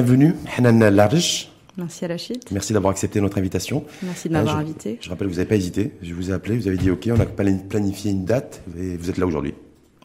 [0.00, 1.48] Bienvenue, Hanan Larj.
[1.76, 2.38] Merci Rachid.
[2.52, 3.82] Merci d'avoir accepté notre invitation.
[4.04, 4.98] Merci de m'avoir je, invité.
[5.00, 5.90] Je rappelle, vous n'avez pas hésité.
[6.02, 9.10] Je vous ai appelé, vous avez dit OK, on a planifié une date et vous
[9.10, 9.54] êtes là aujourd'hui.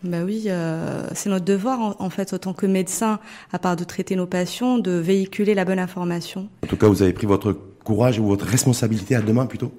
[0.04, 3.20] Bah oui, euh, c'est notre devoir en, en, fait, autant que médecin,
[3.52, 6.50] à part de traiter nos patients, de véhiculer la bonne information.
[6.64, 9.72] En tout cas, vous avez pris votre courage ou votre responsabilité à demain plutôt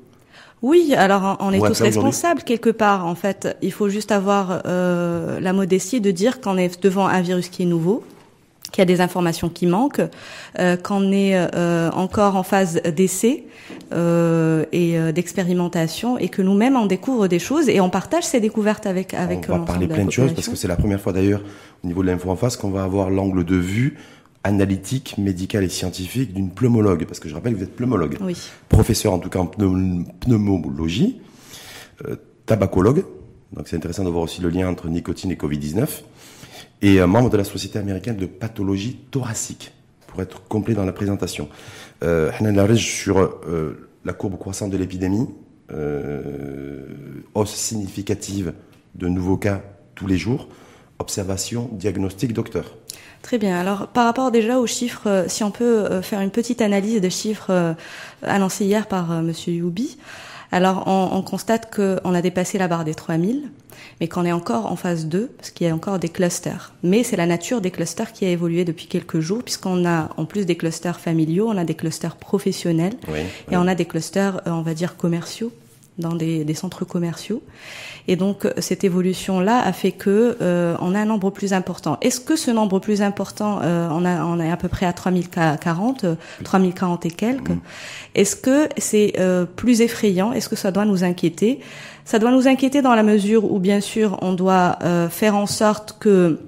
[0.63, 3.05] oui, alors on est tous responsables quelque part.
[3.05, 7.21] En fait, il faut juste avoir euh, la modestie de dire qu'on est devant un
[7.21, 8.03] virus qui est nouveau,
[8.73, 10.03] qu'il y a des informations qui manquent,
[10.59, 13.45] euh, qu'on est euh, encore en phase d'essai
[13.93, 18.87] euh, et d'expérimentation, et que nous-mêmes on découvre des choses et on partage ces découvertes
[18.87, 19.47] avec avec.
[19.49, 21.43] On va parler plein de, choses parce que c'est la première fois d'ailleurs
[21.83, 23.97] au niveau de l'info en face qu'on va avoir l'angle de vue
[24.43, 28.37] analytique, médical et scientifique d'une pneumologue, parce que je rappelle que vous êtes pneumologue, oui.
[28.69, 31.21] professeur en tout cas en pneumologie,
[32.45, 33.05] tabacologue,
[33.55, 35.87] donc c'est intéressant de voir aussi le lien entre nicotine et Covid-19,
[36.85, 39.73] et euh, membre de la Société américaine de pathologie thoracique,
[40.07, 41.49] pour être complet dans la présentation.
[42.05, 45.27] Euh, Hanan sur euh, la courbe croissante de l'épidémie,
[47.35, 48.53] hausse significative
[48.95, 49.63] de nouveaux cas
[49.95, 50.49] tous les jours,
[50.99, 52.77] observation, diagnostic, docteur.
[53.23, 53.59] Très bien.
[53.59, 57.75] Alors, par rapport déjà aux chiffres, si on peut faire une petite analyse des chiffres
[58.23, 59.97] annoncés hier par Monsieur Youbi.
[60.55, 63.51] Alors, on, on constate qu'on a dépassé la barre des 3000,
[64.01, 66.73] mais qu'on est encore en phase 2, parce qu'il y a encore des clusters.
[66.85, 70.27] Mais c'est la nature des clusters qui a évolué depuis quelques jours, puisqu'on a, en
[70.27, 73.19] plus des clusters familiaux, on a des clusters professionnels, oui,
[73.51, 75.51] et on a des clusters, on va dire, commerciaux
[75.99, 77.43] dans des, des, centres commerciaux.
[78.09, 81.99] Et donc cette évolution-là a fait que euh, on a un nombre plus important.
[82.01, 84.93] Est-ce que ce nombre plus important, euh, on, a, on est à peu près à
[84.93, 86.07] 3040,
[86.43, 87.61] 3040 et quelques, mmh.
[88.15, 90.33] est-ce que c'est euh, plus effrayant?
[90.33, 91.61] Est-ce que ça doit nous inquiéter?
[92.05, 95.47] Ça doit nous inquiéter dans la mesure où bien sûr on doit euh, faire en
[95.47, 96.41] sorte que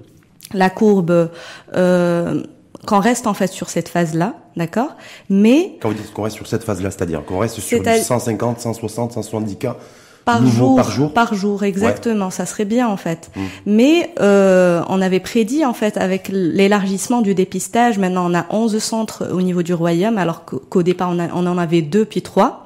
[0.53, 1.31] la courbe
[1.75, 2.43] euh,
[2.85, 4.95] qu'on reste en fait sur cette phase-là, d'accord?
[5.29, 8.59] Mais quand vous dites qu'on reste sur cette phase-là, c'est-à-dire qu'on reste sur du 150,
[8.59, 9.77] 160, 170 cas
[10.25, 12.25] par jour, par jour, par jour, exactement.
[12.25, 12.31] Ouais.
[12.31, 13.31] Ça serait bien en fait.
[13.33, 13.41] Mmh.
[13.65, 17.97] Mais euh, on avait prédit en fait avec l'élargissement du dépistage.
[17.97, 21.47] Maintenant, on a 11 centres au niveau du royaume, alors qu'au départ on, a, on,
[21.47, 22.65] en avait deux puis trois.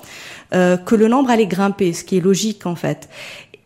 [0.53, 3.07] Euh, que le nombre allait grimper, ce qui est logique en fait.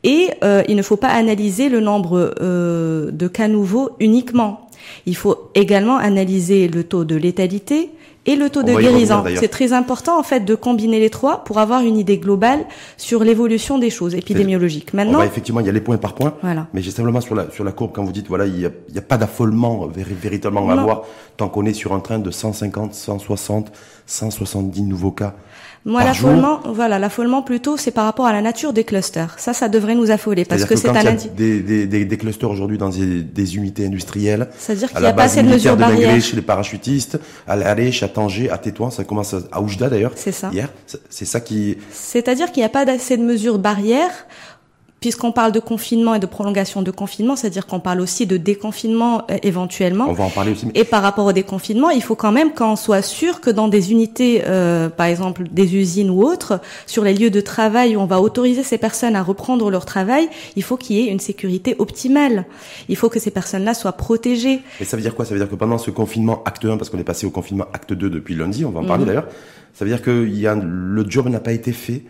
[0.03, 4.69] Et euh, il ne faut pas analyser le nombre euh, de cas nouveaux uniquement.
[5.07, 7.89] Il faut également analyser le taux de létalité
[8.25, 9.23] et le taux On de guérison.
[9.39, 12.65] C'est très important en fait de combiner les trois pour avoir une idée globale
[12.97, 14.89] sur l'évolution des choses épidémiologiques.
[14.93, 16.33] On Maintenant, va effectivement y aller point par point.
[16.41, 16.67] Voilà.
[16.73, 18.69] Mais j'ai simplement sur la sur la courbe quand vous dites voilà il y a,
[18.89, 20.83] il a pas d'affolement véri- véritablement à Non.
[20.83, 21.01] voir
[21.37, 23.71] tant qu'on est sur un train de 150, 160,
[24.05, 25.35] 170 nouveaux cas.
[25.85, 29.35] Moi l'affolement, voilà, l'affolement plutôt c'est par rapport à la nature des clusters.
[29.37, 31.85] Ça, ça devrait nous affoler parce que c'est un il y a indi- des, des,
[31.85, 35.17] des, des clusters aujourd'hui dans des, des unités industrielles, C'est-à-dire à qu'il n'y a pas
[35.23, 36.21] base assez de barrières.
[36.21, 40.11] chez les parachutistes, à l'Arèche, à Tanger, à Tétouan, ça commence à, à Oujda d'ailleurs.
[40.15, 40.49] C'est ça.
[40.51, 41.77] Hier, c'est- c'est ça qui.
[41.91, 44.25] C'est-à-dire qu'il n'y a pas assez de mesures barrières,
[45.05, 49.21] puisqu'on parle de confinement et de prolongation de confinement, c'est-à-dire qu'on parle aussi de déconfinement
[49.29, 50.07] euh, éventuellement.
[50.09, 50.65] On va en parler aussi.
[50.65, 53.67] mais Et par rapport au déconfinement, il faut quand même qu'on soit sûr que dans
[53.67, 57.99] des unités, euh, par exemple des usines ou autres, sur les lieux de travail où
[57.99, 61.19] on va autoriser ces personnes à reprendre leur travail, il faut qu'il y ait une
[61.19, 62.45] sécurité optimale.
[62.89, 64.61] Il faut que ces personnes-là soient protégées.
[64.81, 65.23] Et ça veut dire quoi?
[65.25, 67.65] Ça veut dire que pendant ce confinement acte 1, parce qu'on est passé au confinement
[67.73, 69.07] acte 2 depuis lundi, on va en parler Mhm.
[69.09, 69.27] d'ailleurs,
[69.75, 72.01] ça veut dire que y a, le job n'a pas été fait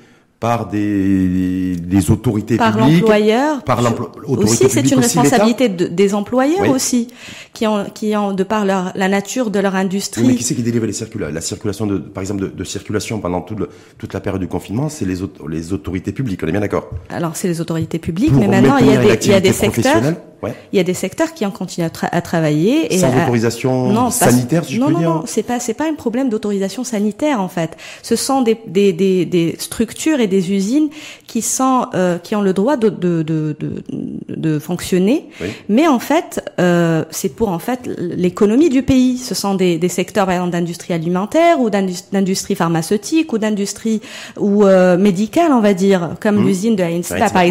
[0.45, 2.99] par des, des autorités par publiques.
[3.01, 3.63] l'employeur.
[3.63, 6.69] par l'emplo- autorité Aussi, c'est une aussi, responsabilité de- des employeurs Oui.
[6.69, 7.07] aussi,
[7.53, 10.21] qui ont, qui ont de par leur, la nature de leur industrie.
[10.21, 12.63] Oui, mais qui c'est qui délivre les circula La circulation, de, par exemple, de, de
[12.63, 16.41] circulation pendant tout le- toute la période du confinement, c'est les, auto- les autorités publiques,
[16.43, 18.97] on est bien d'accord Alors, c'est les autorités publiques, Pour mais maintenant, il y a
[18.97, 20.13] des, il y a des activité secteurs,
[20.45, 20.55] ouais.
[20.73, 22.93] il y a des secteurs qui ont continué à, tra- à travailler.
[22.93, 25.59] Et Sans à- autorisation pas- sanitaire, si je non, peux non, dire Non, c'est pas,
[25.59, 27.77] c'est pas un problème d'autorisation sanitaire en fait.
[28.03, 30.89] Ce sont des, des, des, des structures et des usines
[31.27, 33.83] qui sont, euh, qui ont le droit de, de, de, de,
[34.29, 35.47] de fonctionner, Oui.
[35.69, 39.17] mais en fait, euh, c'est pour en fait l'économie du pays.
[39.17, 44.01] Ce sont des, des secteurs par exemple d'industrie alimentaire ou d'indus- d'industrie pharmaceutique ou d'industrie
[44.37, 46.45] ou euh, médicale, on va dire, comme Mhm.
[46.47, 47.49] l'usine de Heinz Heinz, par ouais.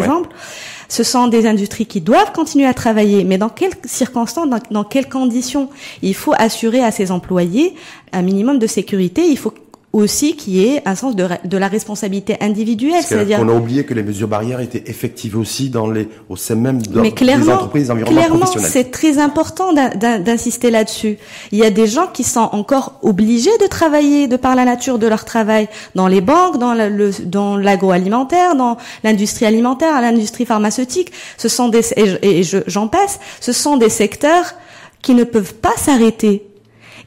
[0.95, 5.09] Ce sont des industries qui doivent continuer à travailler, mais dans quelles circonstances, dans, quelles
[5.09, 5.69] conditions?
[6.03, 7.75] Il faut assurer à ces employés
[8.13, 9.27] un minimum de sécurité.
[9.29, 9.53] Il faut
[9.95, 13.85] aussi qu'il y ait un sens de, de la responsabilité individuelle, c'est-à-dire qu'on a oublié
[13.85, 17.15] que les mesures barrières étaient effectives aussi dans les, au sein même de- mais des
[17.55, 21.17] entreprises, des environnements clairement, c'est très important d'in- d'in- d'insister là-dessus.
[21.53, 24.99] Il y a des gens qui sont encore obligés de travailler de par la nature
[24.99, 30.45] de leur travail dans les banques, dans la- le, dans l'agroalimentaire, dans l'industrie alimentaire, l'industrie
[30.45, 31.13] pharmaceutique.
[31.39, 33.21] Ce sont des et je- et je- j'en passe.
[33.41, 34.55] Ce sont des secteurs
[35.03, 36.43] qui ne peuvent pas s'arrêter.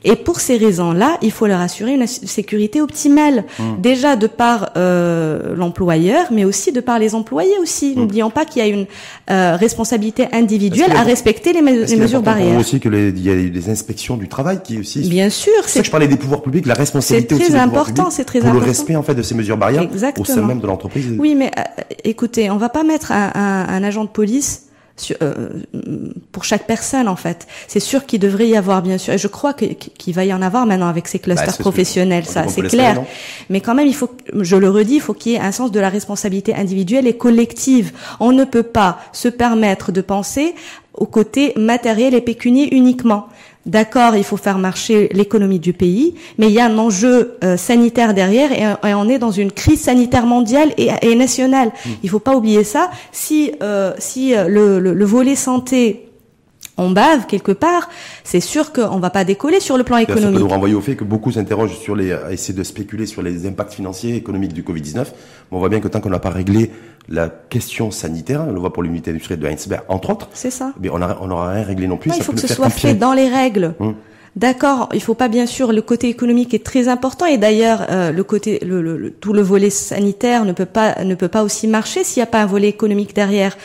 [0.03, 3.63] Et pour ces raisons-là, il faut leur assurer une sécurité optimale, mmh.
[3.79, 7.93] déjà de par euh, l'employeur, mais aussi de par les employés aussi.
[7.95, 7.99] Mmh.
[7.99, 8.85] N'oublions pas qu'il y a une
[9.31, 12.59] euh, responsabilité individuelle à respecter les, les mesures barrières.
[12.59, 15.07] aussi que il y a des inspections du travail qui aussi.
[15.09, 18.39] Bien sûr, c'est je parlais des pouvoirs publics, la responsabilité aussi des important, c'est très
[18.39, 18.65] pour important.
[18.65, 20.23] le respect en fait de ces mesures barrières Exactement.
[20.23, 21.13] au sein même de l'entreprise.
[21.17, 21.63] Oui, mais euh,
[22.03, 24.66] écoutez, on va pas mettre un, un, un agent de police
[26.31, 27.47] pour chaque personne en fait.
[27.67, 30.41] C'est sûr qu'il devrait y avoir bien sûr, et je crois qu'il va y en
[30.41, 33.03] avoir maintenant avec ces clusters bah, professionnels, ça c'est clair.
[33.49, 35.71] Mais quand même, il faut, je le redis, il faut qu'il y ait un sens
[35.71, 37.91] de la responsabilité individuelle et collective.
[38.19, 40.55] On ne peut pas se permettre de penser
[40.93, 43.27] au côté matériel et pécunier uniquement.
[43.67, 47.57] D'accord, il faut faire marcher l'économie du pays, mais il y a un enjeu euh,
[47.57, 51.67] sanitaire derrière et, on est dans une crise sanitaire mondiale et, et nationale.
[51.67, 51.89] Mmh.
[52.03, 52.89] Il faut pas oublier ça.
[53.11, 56.06] Si euh, si euh, le, le, le, volet santé
[56.77, 57.89] on bave quelque part,
[58.23, 60.25] c'est sûr qu'on va pas décoller sur le plan économique.
[60.25, 63.21] Ça peut nous renvoyer au fait que beaucoup s'interrogent sur les, essayer de spéculer sur
[63.21, 64.95] les impacts financiers et économiques du Covid-19.
[64.97, 65.03] Mais
[65.51, 66.71] on voit bien que tant qu'on n'a pas réglé
[67.09, 70.29] la question sanitaire, on le voit pour l'unité industrielle de Heinsberg, entre autres.
[70.33, 70.73] C'est ça.
[70.79, 72.11] Mais on n'aura rien réglé non plus.
[72.15, 73.73] il faut que ce soit fait dans les règles.
[73.79, 73.95] Hum.
[74.37, 78.11] D'accord, il faut pas bien sûr le côté économique est très important et d'ailleurs euh,
[78.11, 81.65] le côté le, le, tout le volet sanitaire ne peut pas ne peut pas aussi
[81.65, 83.57] marcher s'il n'y a pas un volet économique derrière.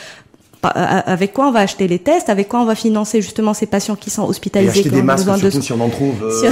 [0.64, 3.67] Euh, avec quoi on va acheter les tests, avec quoi on va financer justement ces
[3.67, 4.76] patients qui sont hospitalisés.
[4.76, 5.61] Et acheter des masques, surtout de...
[5.61, 6.23] si on en trouve.
[6.23, 6.50] Euh...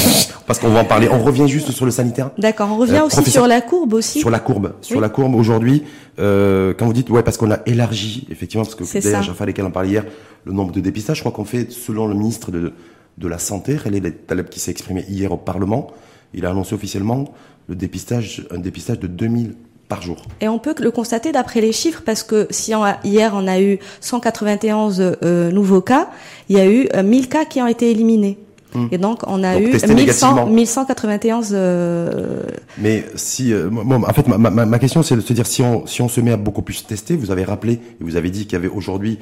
[0.46, 1.08] Parce qu'on va en parler.
[1.08, 2.30] On revient juste sur le sanitaire.
[2.38, 2.70] D'accord.
[2.72, 4.18] On revient euh, aussi sur la courbe aussi.
[4.18, 4.74] Sur la courbe.
[4.80, 5.84] Sur la courbe aujourd'hui,
[6.18, 9.64] euh, quand vous dites ouais parce qu'on a élargi effectivement parce que d'ailleurs Jaffa lesquels
[9.64, 10.04] en parlait hier
[10.44, 11.18] le nombre de dépistages.
[11.18, 12.72] Je crois qu'on fait selon le ministre de
[13.18, 15.88] de la santé, Khaled Taleb qui s'est exprimé hier au Parlement,
[16.32, 17.32] il a annoncé officiellement
[17.68, 19.54] le dépistage un dépistage de 2000
[20.00, 20.16] jour.
[20.40, 23.46] Et on peut le constater d'après les chiffres parce que si on a, hier on
[23.46, 26.08] a eu 191 euh, nouveaux cas,
[26.48, 28.38] il y a eu 1000 euh, cas qui ont été éliminés.
[28.74, 28.86] Hmm.
[28.90, 31.50] Et donc on a eu 1100, 1191.
[31.52, 32.42] Euh...
[32.78, 35.86] Mais si, euh, en fait, ma, ma, ma question c'est de se dire si on
[35.86, 38.46] si on se met à beaucoup plus tester, vous avez rappelé et vous avez dit
[38.46, 39.18] qu'il y avait aujourd'hui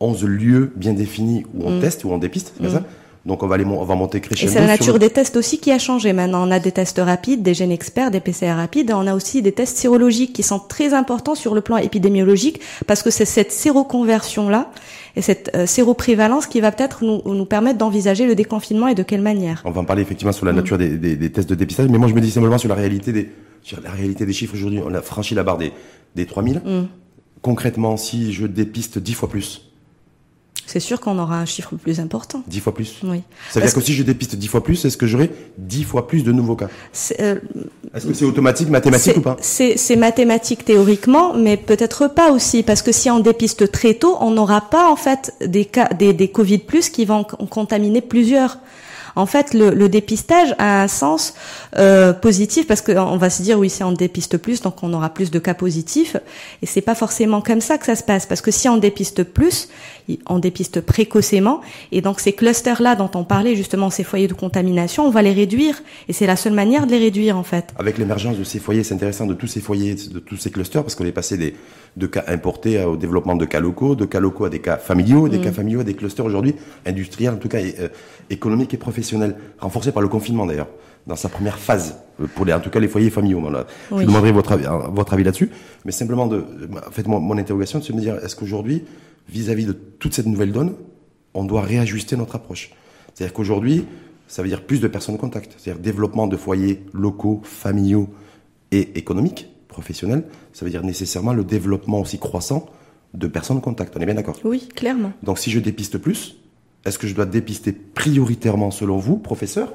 [0.00, 1.80] 11 lieux bien définis où on hmm.
[1.80, 2.84] teste, où on dépiste, c'est ça hmm.
[3.26, 4.50] Donc on va les, on va monter crescendo.
[4.50, 6.12] Et c'est la nature des tests aussi qui a changé.
[6.12, 8.90] Maintenant, on a des tests rapides, des gènes experts, des PCR rapides.
[8.90, 12.60] Et on a aussi des tests sérologiques qui sont très importants sur le plan épidémiologique
[12.86, 14.70] parce que c'est cette séroconversion là
[15.16, 19.02] et cette euh, séroprévalence qui va peut-être nous, nous permettre d'envisager le déconfinement et de
[19.02, 19.62] quelle manière.
[19.64, 20.56] On va en parler effectivement sur la mm.
[20.56, 22.74] nature des, des, des, tests de dépistage, mais moi je me dis simplement sur la
[22.74, 23.30] réalité des,
[23.62, 24.80] sur la réalité des chiffres aujourd'hui.
[24.84, 25.72] On a franchi la barre des,
[26.14, 26.56] des 3000.
[26.56, 26.88] Mm.
[27.42, 29.70] Concrètement, si je dépiste 10 fois plus,
[30.66, 32.42] c'est sûr qu'on aura un chiffre plus important.
[32.46, 33.22] Dix fois plus Oui.
[33.50, 36.06] Ça veut dire que, si je dépiste dix fois plus, est-ce que j'aurai dix fois
[36.06, 36.68] plus de nouveaux cas?
[37.20, 37.36] Euh,
[37.94, 39.36] Est-ce que c'est automatique, mathématique ou pas?
[39.40, 44.30] C'est mathématique théoriquement, mais peut-être pas aussi, parce que si on dépiste très tôt, on
[44.30, 48.58] n'aura pas en fait des cas, des, des Covid plus qui vont contaminer plusieurs.
[49.16, 51.34] En fait, le, le dépistage a un sens
[51.76, 55.10] euh, positif parce qu'on va se dire oui, si on dépiste plus, donc on aura
[55.10, 56.16] plus de cas positifs.
[56.62, 59.24] Et c'est pas forcément comme ça que ça se passe, parce que si on dépiste
[59.24, 59.68] plus,
[60.26, 61.60] on dépiste précocement,
[61.92, 65.32] et donc ces clusters-là dont on parlait justement, ces foyers de contamination, on va les
[65.32, 67.72] réduire, et c'est la seule manière de les réduire en fait.
[67.78, 70.82] Avec l'émergence de ces foyers, c'est intéressant de tous ces foyers, de tous ces clusters,
[70.82, 71.54] parce qu'on est passé des
[71.96, 75.28] de cas importés au développement de cas locaux, de cas locaux à des cas familiaux,
[75.28, 75.42] des mm.
[75.42, 76.56] cas familiaux à des clusters aujourd'hui
[76.86, 77.88] industriels, en tout cas euh,
[78.30, 79.03] économiques et professionnels,
[79.58, 80.68] renforcés par le confinement d'ailleurs,
[81.06, 83.42] dans sa première phase, euh, pour les, en tout cas les foyers familiaux.
[83.90, 85.50] Je demanderai votre avis, votre avis là-dessus,
[85.84, 86.44] mais simplement de,
[86.86, 88.84] en fait, mon, mon interrogation, c'est de me dire, est-ce qu'aujourd'hui,
[89.28, 90.74] vis-à-vis de toute cette nouvelle donne,
[91.34, 92.70] on doit réajuster notre approche?
[93.14, 93.84] C'est-à-dire qu'aujourd'hui,
[94.26, 98.08] ça veut dire plus de personnes contact, c'est-à-dire développement de foyers locaux, familiaux
[98.70, 100.24] et économiques, professionnels.
[100.52, 102.66] Ça veut dire nécessairement le développement aussi croissant
[103.12, 103.94] de personnes contact.
[103.96, 104.36] On est bien d'accord?
[104.44, 105.12] Oui, clairement.
[105.22, 106.36] Donc si je dépiste plus,
[106.84, 109.72] est-ce que je dois dépister prioritairement, selon vous, professeur,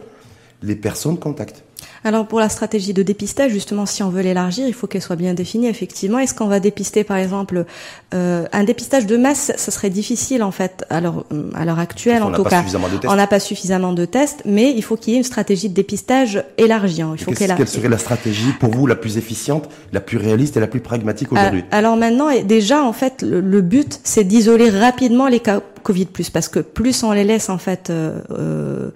[0.61, 1.63] les personnes contact
[2.03, 5.15] alors pour la stratégie de dépistage, justement, si on veut l'élargir, il faut qu'elle soit
[5.15, 5.67] bien définie.
[5.67, 7.65] Effectivement, est-ce qu'on va dépister, par exemple,
[8.13, 9.51] euh, un dépistage de masse?
[9.57, 12.63] Ce serait difficile en fait à l'heure à l'heure actuelle, en tout cas.
[13.05, 15.73] On n'a pas suffisamment de tests, mais il faut qu'il y ait une stratégie de
[15.73, 17.01] dépistage élargie.
[17.01, 17.13] Hein.
[17.17, 17.53] Il faut qu'elle.
[17.55, 20.79] Quelle serait la stratégie pour vous la plus efficiente, la plus réaliste et la plus
[20.79, 21.63] pragmatique aujourd'hui?
[21.71, 26.59] Alors maintenant, déjà en fait, le, but, c'est d'isoler rapidement les cas Covid parce que
[26.59, 28.89] plus on les laisse en fait euh, euh,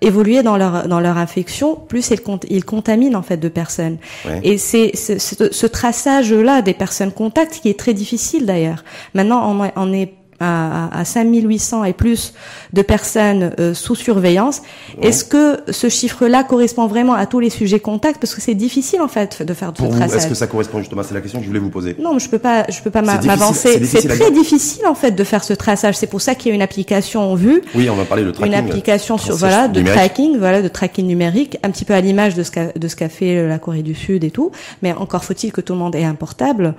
[0.00, 3.98] évoluer dans leur dans leur infection, plus ils, ils contaminent en fait de personnes.
[4.42, 5.18] Et c'est ce,
[5.50, 8.84] ce traçage là des personnes contacts qui est très difficile d'ailleurs.
[9.14, 12.32] Maintenant, on, on est à, à 5800 et plus
[12.72, 14.62] de personnes euh, sous surveillance.
[15.02, 18.20] Est-ce que ce chiffre-là correspond vraiment à tous les sujets contacts?
[18.20, 20.16] Parce que c'est difficile en fait de faire Pour ce traçage.
[20.18, 21.96] est-ce que ça correspond justement C'est la question que je voulais vous poser.
[22.00, 23.84] Non, mais je peux pas, je peux pas m'avancer.
[23.84, 25.96] c'est très difficile en fait de faire ce traçage.
[25.96, 28.30] C'est pour ça qu'il y a une application en vue Oui, on va parler de
[28.30, 28.52] tracking.
[28.52, 29.98] une application sur voilà de numérique.
[29.98, 32.96] tracking, voilà de tracking numérique, un petit peu à l'image de ce qu'a de ce
[32.96, 34.50] qu'a fait euh, la Corée du Sud et tout.
[34.82, 36.74] Mais encore faut-il que tout le monde ait un portable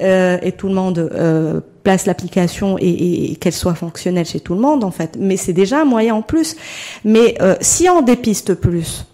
[0.00, 4.60] euh, et tout le monde euh, place l'application et, qu'elle soit fonctionnelle chez tout le
[4.60, 5.16] monde en fait.
[5.18, 6.56] Mais c'est déjà un moyen en plus.
[7.04, 9.04] Mais euh, si on dépiste plus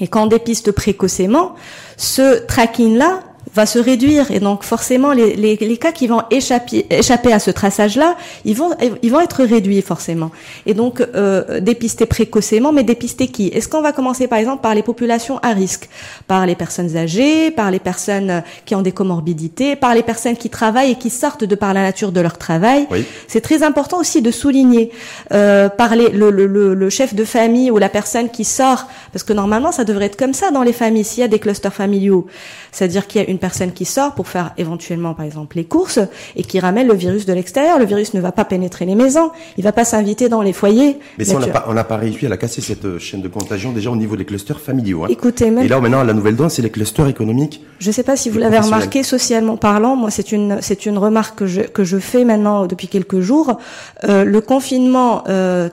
[0.00, 1.54] et qu'on dépiste précocement,
[1.96, 3.20] ce tracking là
[3.54, 7.38] va se réduire et donc forcément les, les, les cas qui vont échapper, échapper à
[7.38, 8.70] ce traçage-là, ils vont
[9.02, 10.30] ils vont être réduits forcément.
[10.66, 13.46] Et donc euh, dépister précocement, mais dépister qui?
[13.48, 15.88] Est-ce qu'on va commencer par exemple par les populations à risque,
[16.26, 20.50] par les personnes âgées, par les personnes qui ont des comorbidités, par les personnes qui
[20.50, 22.86] travaillent et qui sortent de par la nature de leur travail?
[22.90, 23.04] Oui.
[23.28, 24.90] C'est très important aussi de souligner
[25.32, 28.86] euh, par les- le, le, le, le chef de famille ou la personne qui sort,
[29.12, 31.04] parce que normalement ça devrait être comme ça dans les familles.
[31.04, 32.26] S'il y a des clusters familiaux,
[32.72, 36.00] c'est-à-dire qu'il y a une personne qui sort pour faire éventuellement par exemple les courses
[36.36, 37.78] et qui ramène le virus de l'extérieur.
[37.78, 40.98] Le virus ne va pas pénétrer les maisons, il va pas s'inviter dans les foyers.
[41.18, 41.40] Mais si on
[41.74, 44.24] n'a pas, réussi à la casser cette euh, chaîne de contagion déjà au niveau des
[44.24, 45.04] clusters familiaux.
[45.04, 45.08] hein.
[45.10, 47.62] Écoutez, même Et là maintenant la nouvelle donne c'est les clusters économiques.
[47.78, 49.96] Je ne sais pas si vous l'avez remarqué socialement parlant.
[49.96, 53.58] Moi, c'est une c'est une remarque que je que je fais maintenant depuis quelques jours.
[54.04, 55.68] Euh, le confinement euh,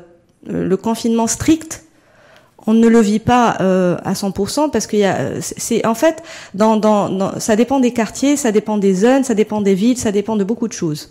[0.48, 1.83] le confinement strict.
[2.66, 6.24] On ne le vit pas euh, à 100% parce qu'il y a, c'est- en fait,
[6.54, 9.98] dans, dans, dans, ça dépend des quartiers, ça dépend des zones, ça dépend des villes,
[9.98, 11.10] ça dépend de beaucoup de choses.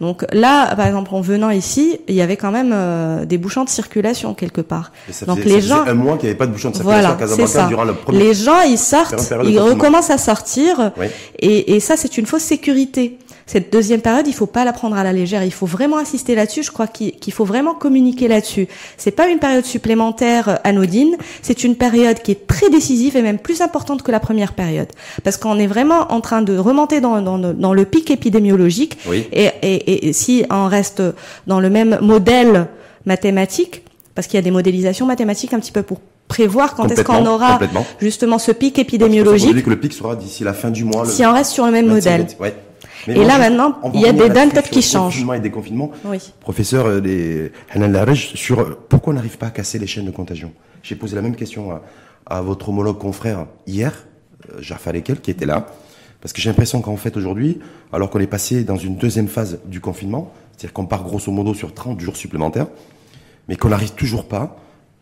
[0.00, 3.64] Donc là, par exemple, en venant ici, il y avait quand même euh, des bouchons
[3.64, 4.92] de circulation quelque part.
[5.26, 7.18] Donc les gens, un mois qu'il n'y avait pas de bouchon de circulation voilà, à
[7.18, 8.18] Casablanca durant le premier.
[8.18, 11.06] Les gens, ils sortent, ils recommencent à sortir, Oui.
[11.38, 13.18] et, et ça, c'est une fausse sécurité.
[13.46, 15.44] Cette deuxième période, il faut pas la prendre à la légère.
[15.44, 16.62] Il faut vraiment insister là-dessus.
[16.62, 18.68] Je crois qu'il faut vraiment communiquer là-dessus.
[18.96, 21.14] C'est pas une période supplémentaire euh, anodine.
[21.42, 24.88] C'est une période qui est très décisive et même plus importante que la première période,
[25.24, 28.96] parce qu'on est vraiment en train de remonter dans, dans, le- dans le pic épidémiologique.
[29.06, 29.26] Oui.
[29.30, 31.02] Et, et, et si on reste
[31.46, 32.68] dans le même modèle
[33.06, 33.82] mathématique,
[34.14, 37.26] parce qu'il y a des modélisations mathématiques un petit peu pour prévoir quand est-ce qu'on
[37.26, 37.58] aura
[38.00, 41.04] justement ce pic épidémiologique, dit que le pic sera d'ici la fin du mois.
[41.04, 42.26] le si on reste sur le même 25, modèle.
[42.38, 42.54] 20, ouais.
[43.06, 45.12] Mais Et là, maintenant, il y a des là-dessus dates qui changent.
[45.12, 45.90] Confinement et déconfinement.
[46.06, 46.32] Oui.
[46.40, 50.06] Professeur euh, les Hanan Larej, sur euh, pourquoi on n'arrive pas à casser les chaînes
[50.06, 50.52] de contagion?
[50.82, 51.82] J'ai posé la même question à,
[52.26, 53.92] à votre homologue confrère hier,
[54.50, 55.66] euh, Jafar Ekel, qui était là.
[56.24, 57.58] Parce que j'ai l'impression qu'en fait aujourd'hui,
[57.92, 61.52] alors qu'on est passé dans une deuxième phase du confinement, c'est-à-dire qu'on part grosso modo
[61.52, 62.68] sur 30 jours supplémentaires,
[63.46, 64.56] mais qu'on n'arrive toujours pas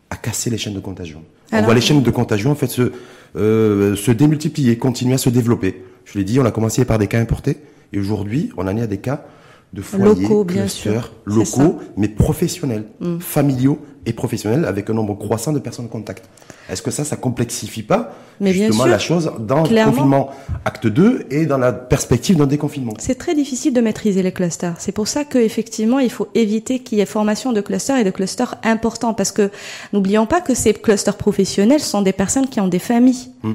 [0.09, 1.23] à casser les chaînes de contagion.
[1.53, 2.91] on voit les chaînes de contagion en fait se,
[3.37, 5.85] euh, se démultiplier, continuer à se développer.
[6.03, 7.55] Je l'ai dit, on a commencé par des cas importés
[7.93, 9.25] et aujourd'hui, on en est à des cas
[9.71, 11.13] de foyers, Locaux, bien clusters, sûr.
[11.23, 12.83] Locaux, mais professionnels,
[13.21, 16.25] familiaux et professionnels, avec un nombre croissant de personnes en contact.
[16.69, 19.91] Est-ce que ça, ça complexifie pas Mais justement la chose dans Clairement.
[19.91, 20.29] le confinement
[20.65, 22.93] acte 2 et dans la perspective d'un déconfinement?
[22.99, 24.75] C'est très difficile de maîtriser les clusters.
[24.77, 28.11] C'est pour ça qu'effectivement, il faut éviter qu'il y ait formation de clusters et de
[28.11, 29.49] clusters importants parce que
[29.91, 33.29] n'oublions pas que ces clusters professionnels sont des personnes qui ont des familles.
[33.43, 33.53] Hmm.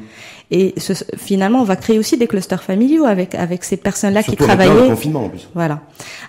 [0.50, 4.34] Et ce- finalement, on va créer aussi des clusters familiaux avec avec ces personnes-là qui
[4.36, 4.88] travaillaient.
[4.88, 5.46] confinement en plus.
[5.54, 5.80] Voilà.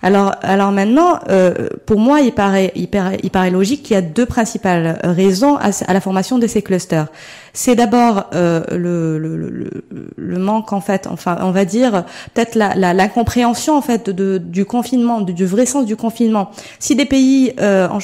[0.01, 3.97] Alors, alors maintenant, euh, pour moi, il paraît, il paraît, il paraît logique qu'il y
[3.97, 7.07] a deux principales raisons à, la formation de ces clusters.
[7.53, 9.83] C'est d'abord euh, le, le, le,
[10.15, 14.37] le manque, en fait, enfin, on va dire peut-être la, la, l'incompréhension en fait de,
[14.37, 16.51] du confinement, du, du vrai sens du confinement.
[16.79, 17.99] Si des pays, euh, en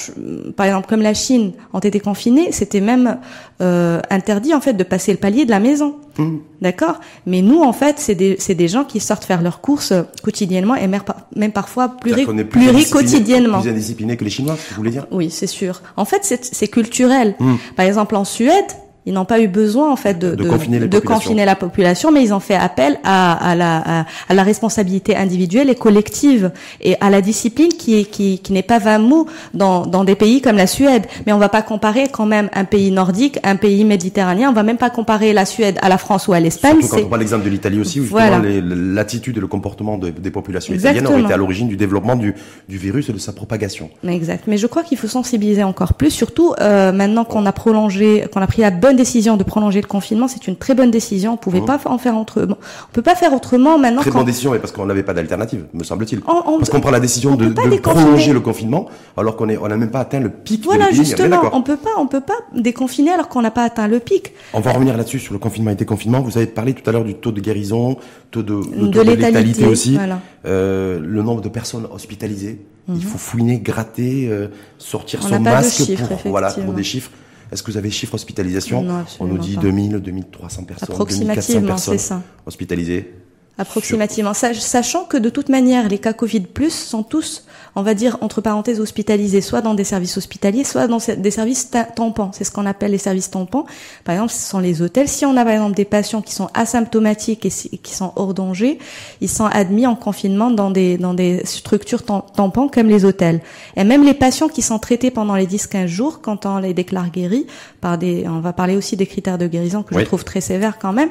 [0.56, 3.18] par exemple comme la Chine, ont été confinés, c'était même
[3.62, 5.96] euh, interdit en fait de passer le palier de la maison.
[6.18, 6.42] Hum.
[6.62, 7.00] D'accord?
[7.26, 10.04] Mais nous, en fait, c'est des, c'est des gens qui sortent faire leurs courses euh,
[10.24, 13.60] quotidiennement et même, par- même parfois pluri, plus pluriquotidiennement.
[13.62, 15.08] Plus indiscipliné que les Chinois, vous voulez dire?
[15.12, 15.82] Oui, c'est sûr.
[15.98, 17.36] En fait, c'est culturel.
[17.40, 17.56] Hmm.
[17.76, 18.66] Par exemple, en Suède,
[19.06, 22.24] ils n'ont pas eu besoin en fait de, De confiner de confiner la population, mais
[22.24, 26.96] ils ont fait appel à, à la à, à la responsabilité individuelle et collective et
[27.02, 30.58] à la discipline qui qui, qui n'est pas vain mot dans dans des pays comme
[30.58, 31.04] la Suède.
[31.26, 34.50] Mais on va pas comparer quand même un pays nordique, un pays méditerranéen.
[34.50, 36.80] On va même pas comparer la Suède à la France ou à l'Espagne.
[36.82, 40.10] Surtout quand on prend l'exemple de l'Italie aussi, où justement l'attitude et le comportement de-
[40.10, 42.34] des populations italiennes ont été à l'origine du développement du,
[42.68, 43.90] du virus et de sa propagation.
[44.08, 44.46] Exact.
[44.48, 48.42] Mais je crois qu'il faut sensibiliser encore plus, surtout euh, maintenant qu'on a prolongé, qu'on
[48.42, 50.28] a pris la bonne bonne décision de prolonger le confinement.
[50.28, 51.34] C'est une très bonne décision.
[51.34, 51.66] On pouvait mmh.
[51.66, 52.58] pas en faire autrement.
[52.90, 54.02] On peut pas faire autrement maintenant.
[54.02, 56.22] Très bonne décision, et parce qu'on n'avait pas d'alternative, me semble-t-il.
[56.22, 58.88] Parce qu'on prend la décision de, de prolonger le confinement,
[59.18, 60.64] alors qu'on est, on n'a même pas atteint le pic.
[60.64, 63.88] Voilà, de justement, on peut pas, on peut pas déconfiner alors qu'on n'a pas atteint
[63.88, 64.32] le pic.
[64.54, 66.22] On va revenir là-dessus sur le confinement et déconfinement.
[66.22, 67.98] Vous avez parlé tout à l'heure du taux de guérison,
[68.32, 69.98] taux de, le taux de, létalité, aussi,
[70.46, 72.66] euh, le nombre de personnes hospitalisées.
[72.88, 73.02] Il mhm.
[73.02, 74.48] faut fouiner, gratter, euh,
[74.78, 77.10] sortir son masque pour, voilà, pour des chiffres.
[77.52, 78.86] Est-ce que vous avez chiffres hospitalisation
[79.20, 83.25] On nous dit 2000, 2300 personnes, 2400 personnes hospitalisées.
[83.58, 87.46] Approximativement, sachant que de toute manière, les cas Covid plus sont tous
[87.76, 91.72] on va dire entre parenthèses hospitalisés, soit dans des services hospitaliers, soit dans des services
[91.96, 92.30] tampons.
[92.32, 93.66] C'est ce qu'on appelle les services tampons.
[94.06, 95.10] Par exemple, ce sont les hôtels.
[95.10, 98.80] Si on a par exemple des patients qui sont asymptomatiques et qui sont hors danger,
[99.20, 103.42] ils sont admis en confinement dans des dans des structures tampons comme les hôtels.
[103.76, 107.12] Et même les patients qui sont traités pendant les 10-15 jours, quand on les déclare
[107.12, 107.46] guéris
[107.82, 110.80] par des, on va parler aussi des critères de guérison que je trouve très sévères
[110.80, 111.10] quand même.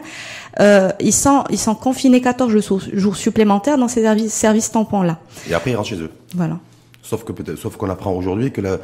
[0.60, 2.50] Euh, ils sont ils sont confinés 14
[2.94, 5.18] jours, supplémentaires dans ces services, services tampons là.
[5.48, 6.10] Et après ils rentrent chez eux.
[6.34, 6.58] Voilà.
[7.02, 8.78] Sauf que peut-être, sauf qu'on apprend aujourd'hui que la,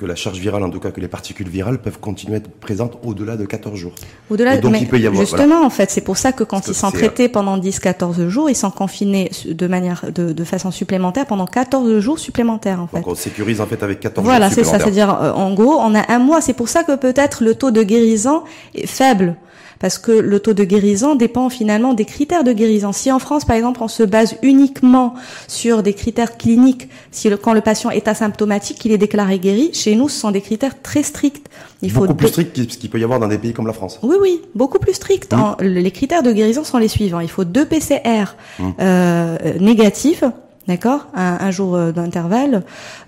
[0.00, 2.50] que la charge virale, en tout cas que les particules virales, peuvent continuer à être
[2.50, 3.92] présentes au-delà de 14 jours.
[4.30, 6.74] Au-delà, donc il peut y avoir, justement, en fait, c'est pour ça que quand ils
[6.74, 11.46] sont traités pendant 10-14 jours, ils sont confinés de manière, de, de, façon supplémentaire pendant
[11.46, 12.96] 14 jours supplémentaires, en fait.
[12.96, 14.80] Donc on sécurise en fait avec 14 voilà, jours supplémentaires.
[14.80, 15.14] Voilà, c'est ça.
[15.14, 16.40] C'est-à-dire, euh, en gros, on a un mois.
[16.40, 18.42] C'est pour ça que peut-être le taux de guérison
[18.74, 19.36] est faible
[19.80, 22.92] parce que le taux de guérison dépend finalement des critères de guérison.
[22.92, 25.14] Si en France, par exemple, on se base uniquement
[25.48, 29.70] sur des critères cliniques, si le, quand le patient est asymptomatique, il est déclaré guéri,
[29.72, 31.48] chez nous, ce sont des critères très stricts.
[31.82, 33.98] Il faut beaucoup plus stricts qu'il peut y avoir dans des pays comme la France.
[34.02, 35.32] Oui, oui, beaucoup plus stricts.
[35.32, 35.62] Mmh.
[35.62, 37.20] Les critères de guérison sont les suivants.
[37.20, 38.68] Il faut deux PCR mmh.
[38.80, 40.24] euh, négatifs
[40.68, 42.62] D'accord un, jour euh, d'intervalle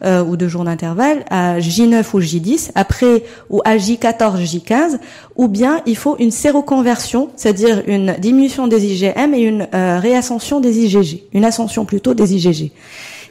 [0.05, 4.99] euh, ou deux jours d'intervalle à J9 ou J10, après ou à J14, J15,
[5.37, 10.61] ou bien il faut une séroconversion, c'est-à-dire une diminution des IgM et une euh, réascension
[10.61, 12.73] des IgG, une ascension plutôt des IgG.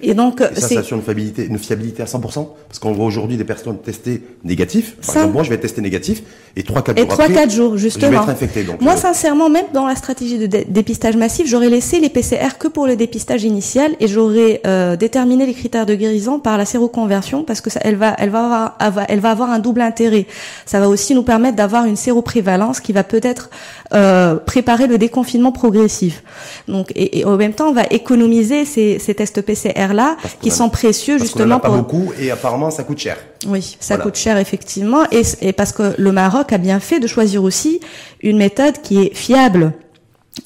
[0.03, 2.22] Et donc, et ça, ça assure une fiabilité, une fiabilité à 100%,
[2.67, 4.96] parce qu'on voit aujourd'hui des personnes tester négatif.
[4.98, 6.24] Par exemple, moi, je vais tester négatif,
[6.55, 8.08] et 3-4 jours Et 3-4 jours, justement.
[8.08, 8.81] Je vais être infecté, donc.
[8.81, 12.67] Moi, euh, sincèrement, même dans la stratégie de dépistage massif, j'aurais laissé les PCR que
[12.67, 17.43] pour le dépistage initial, et j'aurais euh, déterminé les critères de guérison par la séroconversion,
[17.43, 20.25] parce que ça, elle va, elle va avoir, elle va avoir un double intérêt.
[20.65, 23.50] Ça va aussi nous permettre d'avoir une séroprévalence qui va peut-être
[23.93, 26.24] euh, préparer le déconfinement progressif.
[26.68, 30.51] Donc, et, et, en même temps, on va économiser ces, ces tests PCR là, qui
[30.51, 33.17] sont précieux justement pas beaucoup et apparemment ça coûte cher.
[33.47, 37.07] Oui, ça coûte cher effectivement, et, et parce que le Maroc a bien fait de
[37.07, 37.79] choisir aussi
[38.21, 39.73] une méthode qui est fiable.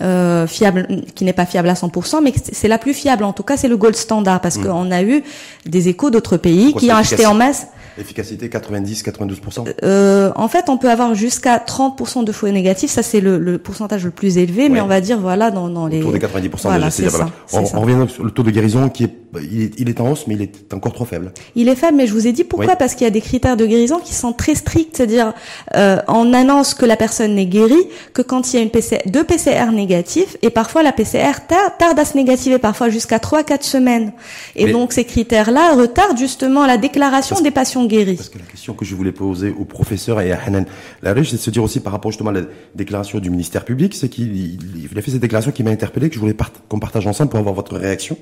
[0.02, 3.24] Euh, fiable, qui n'est pas fiable à 100%, mais c'est la plus fiable.
[3.24, 4.64] En tout cas, c'est le gold standard parce mm.
[4.64, 5.24] qu'on a eu
[5.68, 7.68] des échos d'autres pays qui ont acheté en masse.
[7.98, 12.90] Efficacité 90-92% euh, En fait, on peut avoir jusqu'à 30% de faux négatifs.
[12.90, 15.88] Ça, c'est le, le, pourcentage le plus élevé, mais on va dire, voilà, dans, dans
[15.88, 16.00] les...
[16.00, 17.30] Autour des 90% voilà, déjà, voilà.
[17.54, 20.12] on, on, revient sur le taux de guérison qui est il, est, il est en
[20.12, 21.32] hausse, mais il est encore trop faible.
[21.56, 23.58] Il est faible, mais je vous ai dit pourquoi Parce qu'il y a des critères
[23.58, 25.34] de guérison qui sont très stricts, c'est-à-dire
[25.76, 29.02] euh, on annonce que la personne n'est guérie que quand il y a une PCR,
[29.06, 34.12] deux PCR négatifs, et parfois la PCR tarde, à se négativer, parfois jusqu'à 3-4 semaines.
[34.56, 38.16] Et donc ces critères-là retardent justement la déclaration des patients guéris.
[38.16, 40.66] Parce que la question que je voulais poser au professeur et à Hanan
[41.02, 42.42] Lariche, c'est de se dire aussi par rapport justement à la
[42.74, 44.58] déclaration du ministère public, c'est qu'il
[44.96, 46.36] a fait cette déclaration qui m'a interpellé, que je voulais
[46.70, 48.18] qu'on partage ensemble pour avoir votre réaction.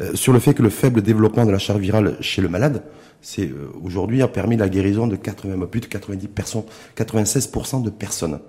[0.00, 2.82] Euh, sur le fait que le faible développement de la charge virale chez le malade,
[3.20, 6.28] c'est euh, aujourd'hui a permis la guérison de 80, plus de 90
[6.96, 8.40] 96% de personnes.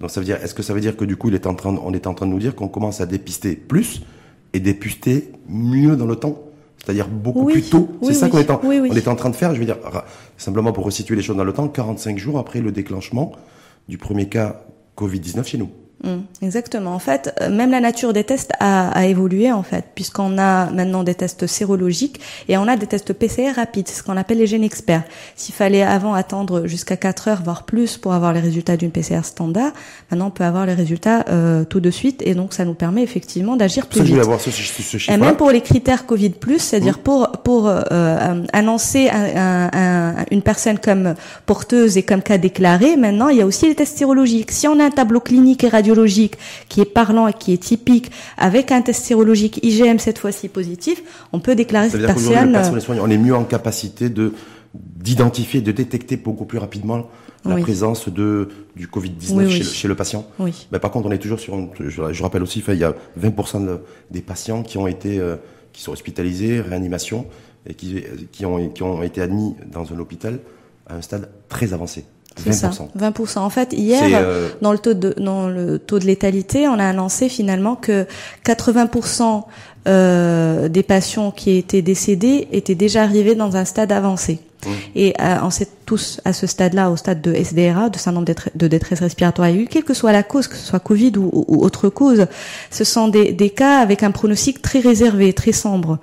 [0.00, 1.54] Donc ça veut dire, est-ce que ça veut dire que du coup, il est en
[1.54, 4.02] train, on est en train de nous dire qu'on commence à dépister plus
[4.52, 6.42] et dépister mieux dans le temps?
[6.78, 7.90] C'est-à-dire beaucoup plus tôt?
[8.02, 9.54] c'est ça qu'on est, en, on est en train de faire.
[9.54, 9.76] Je veux dire,
[10.38, 13.32] simplement pour resituer les choses dans le temps, 45 jours après le déclenchement
[13.88, 14.64] du premier cas
[14.96, 15.70] Covid-19 chez nous.
[16.02, 16.94] Mm, exactement.
[16.94, 20.70] En fait, euh, même la nature des tests a, a évolué en fait, puisqu'on a
[20.70, 24.46] maintenant des tests sérologiques et on a des tests PCR rapides, ce qu'on appelle les
[24.46, 25.02] gènes experts.
[25.36, 29.24] S'il fallait avant attendre jusqu'à 4 heures voire plus pour avoir les résultats d'une PCR
[29.24, 29.72] standard,
[30.10, 33.02] maintenant on peut avoir les résultats euh, tout de suite et donc ça nous permet
[33.02, 34.18] effectivement d'agir plus vite.
[34.18, 37.02] avoir ce, ce et même pour les critères Covid c'est-à-dire mm.
[37.02, 43.28] pour pour euh, annoncer un, un, une personne comme porteuse et comme cas déclaré, maintenant
[43.28, 44.50] il y a aussi les tests sérologiques.
[44.50, 45.89] Si on a un tableau clinique et radio
[46.68, 51.02] qui est parlant et qui est typique, avec un test sérologique IgM cette fois-ci positif,
[51.32, 52.56] on peut déclarer cette personne.
[52.88, 54.32] On est mieux en capacité de
[54.72, 57.08] d'identifier, de détecter beaucoup plus rapidement
[57.44, 60.26] la présence de du Covid-19 chez, le patient.
[60.70, 61.56] Mais par contre, on est toujours sur.
[61.78, 63.78] je, rappelle aussi, il y a 20%
[64.10, 65.36] des patients qui ont été euh,
[65.72, 67.26] qui sont hospitalisés, réanimation,
[67.66, 70.40] et qui, qui, ont, qui ont été admis dans un hôpital
[70.86, 72.04] à un stade très avancé.
[72.36, 73.38] C'est ça, 20%.
[73.38, 76.86] En fait, hier, euh, dans le taux de dans le taux de létalité, on a
[76.86, 78.06] annoncé finalement que
[78.44, 79.44] 80%
[79.88, 84.40] euh, des patients qui étaient décédés étaient déjà arrivés dans un stade avancé.
[84.66, 84.68] Mmh.
[84.94, 88.68] Et euh, on sait tous à ce stade-là, au stade de SDRA, de syndrome de
[88.68, 91.88] détresse respiratoire aiguë, quelle que soit la cause, que ce soit Covid ou, ou autre
[91.88, 92.26] cause,
[92.70, 95.98] ce sont des, des, cas avec un pronostic très réservé, très sombre.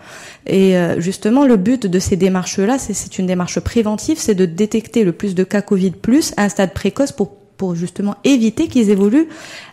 [0.48, 5.04] Et euh, justement, le but de ces démarches-là, c'est une démarche préventive, c'est de détecter
[5.04, 8.92] le plus de cas Covid plus à un stade précoce pour pour justement éviter qu'ils
[8.92, 9.30] évoluent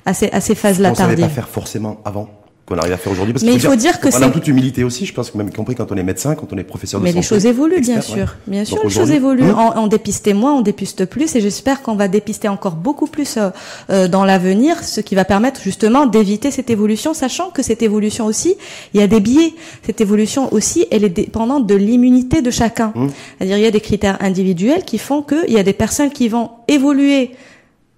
[0.06, 1.20] à ces, à ces phases-là tardives.
[1.20, 2.30] pas faire forcément avant
[2.66, 3.34] qu'on arrive à faire aujourd'hui.
[3.44, 5.04] Mais il faut dire, que c'est toute humilité aussi.
[5.04, 7.10] Je pense que même compris quand on est médecin, quand on est professeur de Mais
[7.10, 7.16] santé.
[7.16, 8.36] Mais les choses évoluent, bien sûr.
[8.46, 9.50] Bien sûr, les choses évoluent.
[9.50, 9.72] Hum.
[9.76, 13.36] On, on, dépistait moins, on dépiste plus, et j'espère qu'on va dépister encore beaucoup plus
[13.36, 13.50] euh,
[13.90, 18.24] euh, dans l'avenir, ce qui va permettre justement d'éviter cette évolution, sachant que cette évolution
[18.26, 18.56] aussi,
[18.94, 19.52] il y a des biais.
[19.84, 22.92] Cette évolution aussi, elle est dépendante de l'immunité de chacun.
[22.94, 23.10] Hum.
[23.38, 26.28] C'est-à-dire, il y a des critères individuels qui font qu'il y a des personnes qui
[26.28, 27.32] vont évoluer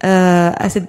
[0.05, 0.89] euh, à cette,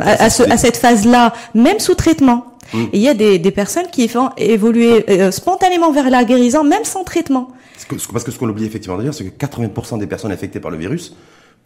[0.00, 2.84] à, à cette phase-là, même sous traitement Mm.
[2.92, 6.84] il y a des, des, personnes qui vont évoluer euh, spontanément vers la guérison, même
[6.84, 7.48] sans traitement.
[8.12, 10.70] Parce que ce qu'on oublie effectivement de dire, c'est que 80% des personnes infectées par
[10.70, 11.14] le virus,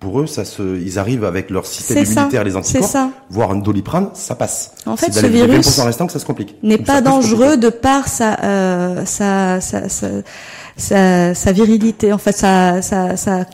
[0.01, 4.11] pour eux, ça se, ils arrivent avec leur système immunitaire, les anticorps, voire un doliprane,
[4.15, 4.73] ça passe.
[4.85, 6.57] En fait, ce virus restant que ça se complique.
[6.63, 12.83] N'est pas dangereux de par sa, euh, sa, sa, sa, sa, virilité, en fait, sa,
[12.83, 13.47] sa, sa,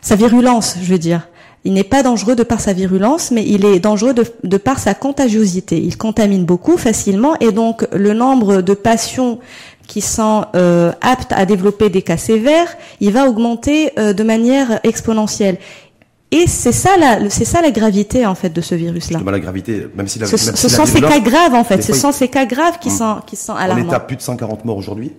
[0.00, 1.28] sa virulence, je veux dire.
[1.64, 4.94] Il n'est pas dangereux de par sa virulence, mais il est dangereux de, par sa
[4.94, 5.78] contagiosité.
[5.78, 9.38] Il contamine beaucoup facilement et donc le nombre de patients
[9.86, 14.80] qui sont euh, aptes à développer des cas sévères, il va augmenter euh, de manière
[14.82, 15.58] exponentielle.
[16.32, 19.20] Et c'est ça la, c'est ça la gravité en fait de ce virus-là.
[19.24, 21.82] La gravité, même si la, ce, ce sont ces cas graves en fait.
[21.82, 22.96] Ce sont ces cas graves qui hum.
[22.96, 23.84] sont qui sont alarmants.
[23.86, 25.12] On est à plus de 140 morts aujourd'hui.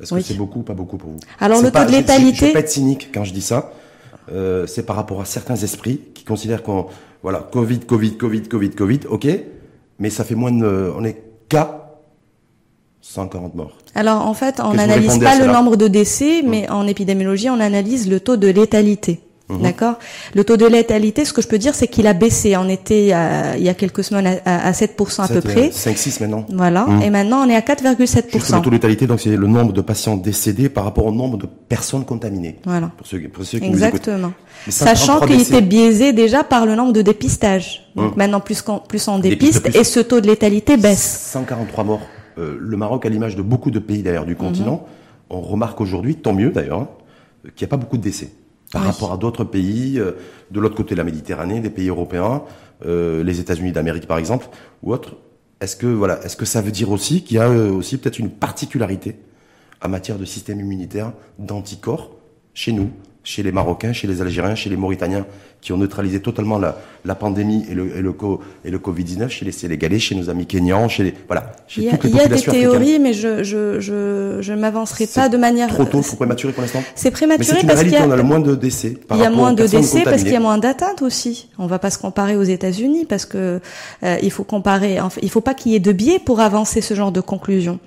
[0.00, 1.20] Est-ce que c'est beaucoup ou pas beaucoup pour vous?
[1.40, 2.36] Alors le taux de létalité.
[2.36, 3.72] Je ne pas être cynique quand je dis ça.
[4.32, 6.86] Euh, c'est par rapport à certains esprits qui considèrent qu'on
[7.22, 9.26] voilà Covid, Covid, Covid, Covid, Covid, ok,
[9.98, 12.00] mais ça fait moins de, on est qu'à
[13.00, 13.76] 140 morts.
[13.94, 18.08] Alors en fait, on n'analyse pas le nombre de décès, mais en épidémiologie, on analyse
[18.08, 19.20] le taux de létalité.
[19.56, 19.62] Mhm.
[19.62, 19.98] D'accord.
[20.34, 22.56] Le taux de létalité, ce que je peux dire, c'est qu'il a baissé.
[22.56, 23.06] On était
[23.56, 25.68] il y a quelques semaines à, à 7% à peu près.
[25.68, 26.46] 5-6 maintenant.
[26.50, 26.86] Voilà.
[26.86, 27.02] Mhm.
[27.02, 28.56] Et maintenant, on est à 4,7%.
[28.56, 31.38] Le taux de létalité, donc c'est le nombre de patients décédés par rapport au nombre
[31.38, 32.56] de personnes contaminées.
[32.64, 32.90] Voilà.
[32.96, 34.32] Pour ceux, pour ceux qui Exactement.
[34.68, 37.90] Sachant qu'il était biaisé déjà par le nombre de dépistages.
[37.96, 38.18] Donc mhm.
[38.18, 41.30] maintenant, plus, on, plus on dépiste, et ce taux de létalité baisse.
[41.32, 42.00] 143 morts.
[42.38, 44.86] Euh, le Maroc, à l'image de beaucoup de pays d'ailleurs du continent,
[45.30, 46.88] on remarque aujourd'hui, tant mieux d'ailleurs, hein,
[47.54, 48.30] qu'il n'y a pas beaucoup de décès
[48.74, 50.12] par rapport à d'autres pays, euh,
[50.50, 52.42] de l'autre côté de la Méditerranée, des pays européens,
[52.84, 54.48] euh, les États-Unis d'Amérique par exemple,
[54.82, 55.16] ou autres.
[55.60, 58.18] Est-ce que voilà, est-ce que ça veut dire aussi qu'il y a euh, aussi peut-être
[58.18, 59.16] une particularité
[59.80, 62.10] en matière de système immunitaire, d'anticorps
[62.52, 62.90] chez nous,
[63.24, 65.26] chez les Marocains, chez les Algériens, chez les Mauritaniens,
[65.62, 69.30] qui ont neutralisé totalement la, la pandémie et le, et le, co, et le Covid-19,
[69.30, 72.04] chez les Sénégalais, chez nos amis kenyans, chez les, voilà, chez il y a, toutes
[72.04, 75.68] les Il y a des théories, mais je, je, je, je m'avancerai pas de manière...
[75.68, 78.06] Trop tôt, trop prématuré pour l'instant C'est prématuré parce qu'il y a...
[78.06, 80.36] on a le moins de décès Il y a moins de décès parce qu'il y
[80.36, 81.48] a moins d'atteintes aussi.
[81.58, 83.60] On va pas se comparer aux États-Unis parce que
[84.02, 86.82] euh, il faut comparer, enfin, il faut pas qu'il y ait de biais pour avancer
[86.82, 87.78] ce genre de conclusion.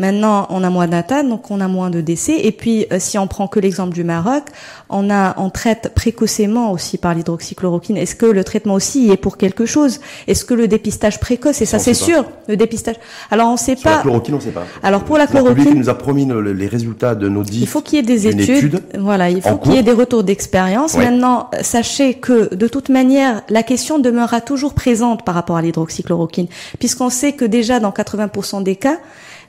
[0.00, 2.40] Maintenant, on a moins d'atteintes, donc on a moins de décès.
[2.42, 4.44] Et puis, euh, si on prend que l'exemple du Maroc,
[4.88, 7.98] on a, on traite précocement aussi par l'hydroxychloroquine.
[7.98, 10.00] Est-ce que le traitement aussi est pour quelque chose?
[10.26, 12.96] Est-ce que le dépistage précoce, et ça, c'est sûr, le dépistage?
[13.30, 13.96] Alors, on sait pas.
[13.96, 14.64] La chloroquine, on sait pas.
[14.82, 15.74] Alors, pour la chloroquine.
[15.74, 17.60] nous a promis les résultats de nos dix.
[17.60, 18.82] Il faut qu'il y ait des études.
[18.98, 20.96] Voilà, il faut qu'il y ait des retours d'expérience.
[20.96, 26.46] Maintenant, sachez que, de toute manière, la question demeurera toujours présente par rapport à l'hydroxychloroquine,
[26.78, 28.96] puisqu'on sait que déjà, dans 80% des cas,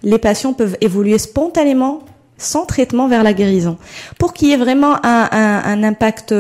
[0.04, 2.00] les patients peuvent évoluer spontanément
[2.42, 3.78] sans traitement vers la guérison.
[4.18, 6.34] Pour qu'il y ait vraiment un, un, un impact,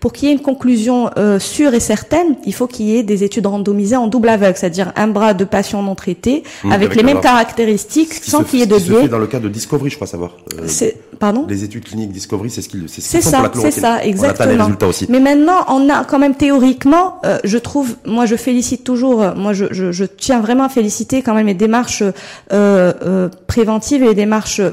[0.00, 3.02] pour qu'il y ait une conclusion euh, sûre et certaine, il faut qu'il y ait
[3.02, 6.94] des études randomisées en double aveugle, c'est-à-dire un bras de patients non traités mmh, avec,
[6.94, 9.04] les mêmes caractéristiques, sans qu'il y ait de biais.
[9.04, 10.32] Se dans le cas de Discovery, je crois savoir.
[10.58, 11.46] Euh, pardon?
[11.48, 14.68] Les études cliniques Discovery, c'est ce qu'ils c'est ce ça, c'est ça, exactement.
[14.80, 15.06] On aussi.
[15.08, 19.34] Mais maintenant, on a quand même théoriquement, euh, je trouve, moi je félicite toujours, euh,
[19.34, 22.02] moi je, je, je, tiens vraiment à féliciter quand même les démarches
[22.52, 24.70] euh, préventives et les démarches euh,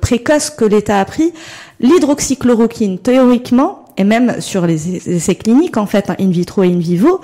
[0.00, 1.32] précoce que l'État a pris,
[1.80, 6.78] l'hydroxychloroquine, théoriquement, et même sur les essais cliniques, en fait, hein, in vitro et in
[6.78, 7.20] vivo,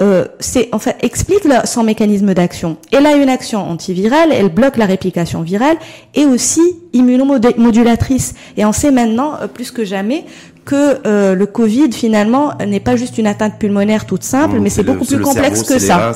[0.00, 2.76] euh, c'est en fait explique son mécanisme d'action.
[2.90, 5.76] Elle a une action antivirale, elle bloque la réplication virale
[6.14, 8.34] et aussi immunomodulatrice.
[8.56, 10.24] Et on sait maintenant euh, plus que jamais
[10.64, 14.82] que euh, le Covid finalement n'est pas juste une atteinte pulmonaire toute simple, mais c'est
[14.82, 16.12] beaucoup plus complexe que ça.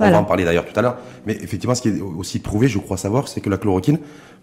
[0.00, 0.96] On va en parler d'ailleurs tout à l'heure.
[1.26, 3.98] Mais effectivement, ce qui est aussi prouvé, je crois savoir, c'est que la chloroquine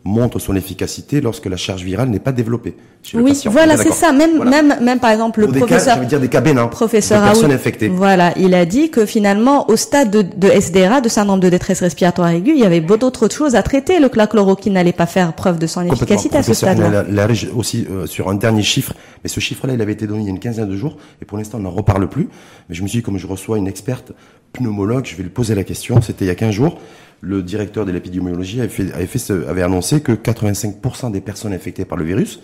[0.05, 2.75] montre son efficacité lorsque la charge virale n'est pas développée.
[3.13, 4.11] oui, voilà, c'est ça.
[4.13, 7.51] Même, même, même par exemple, le professeur, cas, dire des cas bénins, professeur de personnes
[7.51, 7.89] infectées.
[7.89, 11.81] Voilà, il a dit que finalement, au stade de, de SDRA, de syndrome de détresse
[11.81, 13.99] respiratoire aiguë, il y avait beaucoup d'autres choses à traiter.
[13.99, 17.27] Le chloroquine n'allait pas faire preuve de son efficacité à ce stade-là.
[17.55, 20.29] aussi euh, sur un dernier chiffre, mais ce chiffre-là, il avait été donné il y
[20.29, 22.29] a une quinzaine de jours, et pour l'instant, on n'en reparle plus.
[22.69, 24.13] Mais je me suis dit, comme je reçois une experte
[24.53, 26.01] pneumologue, je vais lui poser la question.
[26.01, 26.77] C'était il y a 15 jours
[27.21, 31.85] le directeur de l'épidémiologie avait, fait, avait, fait, avait annoncé que 85% des personnes infectées
[31.85, 32.39] par le virus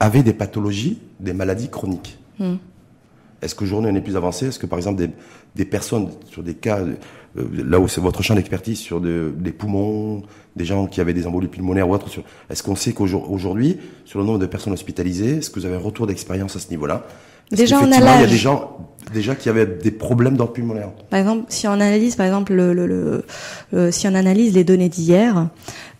[0.00, 2.18] avaient des pathologies, des maladies chroniques.
[2.38, 2.56] Hmm.
[3.40, 4.46] Est-ce qu'aujourd'hui on est plus avancé?
[4.46, 5.10] Est-ce que par exemple des,
[5.56, 9.52] des, personnes sur des cas, euh, là où c'est votre champ d'expertise, sur de, des
[9.52, 10.22] poumons,
[10.54, 12.08] des gens qui avaient des embolies pulmonaires ou autres,
[12.50, 15.80] est-ce qu'on sait qu'aujourd'hui, sur le nombre de personnes hospitalisées, est-ce que vous avez un
[15.80, 17.04] retour d'expérience à ce niveau-là?
[17.52, 18.18] Déjà, on a l'âge.
[18.18, 18.76] Il y a des gens
[19.12, 20.90] déjà qui avaient des problèmes dans le pulmonaire.
[21.10, 23.24] Par exemple, si on analyse, par exemple, le, le,
[23.72, 25.48] le si on analyse les données d'hier,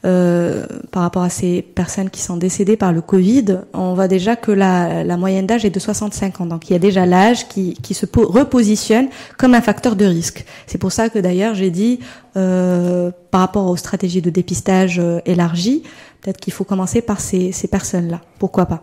[0.04, 4.34] euh, par rapport à ces personnes qui sont décédées par le Covid, on voit déjà
[4.34, 6.46] que la, la moyenne d'âge est de 65 ans.
[6.46, 9.06] Donc il y a déjà l'âge qui, qui se repositionne
[9.38, 10.44] comme un facteur de risque.
[10.66, 12.00] C'est pour ça que d'ailleurs j'ai dit,
[12.36, 15.84] euh, par rapport aux stratégies de dépistage euh, élargies,
[16.22, 18.20] peut-être qu'il faut commencer par ces, ces personnes-là.
[18.38, 18.82] Pourquoi pas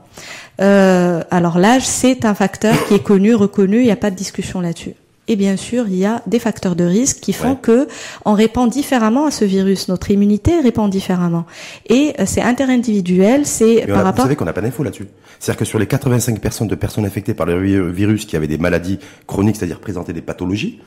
[0.61, 4.15] euh, Alors l'âge, c'est un facteur qui est connu, reconnu, il n'y a pas de
[4.15, 4.93] discussion là-dessus.
[5.29, 7.87] Et bien sûr, il y a des facteurs de risque qui font que
[8.25, 9.87] on répond différemment à ce virus.
[9.87, 11.45] Notre immunité répond différemment.
[11.87, 14.15] Et euh, c'est interindividuel, c'est par rapport.
[14.15, 15.07] Vous savez qu'on n'a pas d'infos là-dessus.
[15.39, 18.57] C'est-à-dire que sur les 85 personnes de personnes infectées par le virus qui avaient des
[18.57, 18.97] maladies
[19.27, 20.81] chroniques, c'est-à-dire présentaient des pathologies,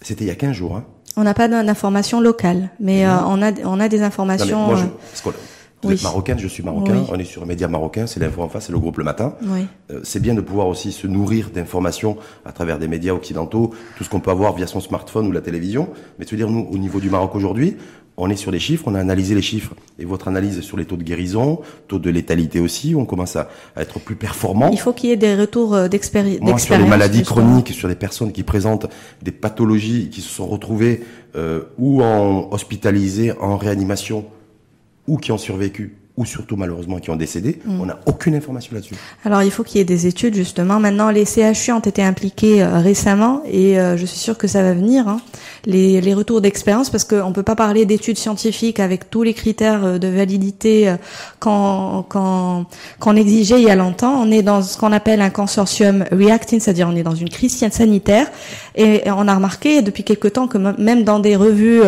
[0.00, 0.76] c'était il y a 15 jours.
[0.76, 0.84] Hein.
[1.16, 4.68] On n'a pas d'informations locales, mais euh, on a on a des informations.
[5.82, 8.48] Vous êtes marocaine, je suis marocain, on est sur un média marocain, c'est l'info en
[8.48, 9.34] face, c'est le groupe Le Matin.
[9.90, 14.02] Euh, c'est bien de pouvoir aussi se nourrir d'informations à travers des médias occidentaux, tout
[14.04, 15.88] ce qu'on peut avoir via son smartphone ou la télévision.
[16.18, 17.76] Mais veux dire, nous, au niveau du Maroc aujourd'hui,
[18.20, 19.74] on est sur les chiffres, on a analysé les chiffres.
[20.00, 23.48] Et votre analyse sur les taux de guérison, taux de létalité aussi, on commence à,
[23.76, 24.70] être plus performant.
[24.72, 26.62] Il faut qu'il y ait des retours euh, d'expérience.
[26.62, 28.86] Sur les maladies chroniques, sur les personnes qui présentent
[29.22, 31.04] des pathologies, qui se sont retrouvées
[31.36, 34.24] euh, ou en hospitalisées, en réanimation,
[35.08, 37.80] ou qui ont survécu ou surtout malheureusement qui ont décédé, mm.
[37.80, 38.96] on n'a aucune information là-dessus.
[39.24, 40.80] Alors il faut qu'il y ait des études justement.
[40.80, 44.62] Maintenant, les CHU ont été impliqués euh, récemment et euh, je suis sûre que ça
[44.62, 45.06] va venir.
[45.06, 45.20] Hein.
[45.64, 49.84] Les, les, retours d'expérience, parce qu'on peut pas parler d'études scientifiques avec tous les critères
[49.84, 50.92] euh, de validité
[51.38, 54.20] qu'on qu'on exigeait il y a longtemps.
[54.20, 57.56] On est dans ce qu'on appelle un consortium reacting, c'est-à-dire on est dans une crise
[57.70, 58.26] sanitaire
[58.74, 61.82] et on a remarqué depuis quelque temps que même dans des revues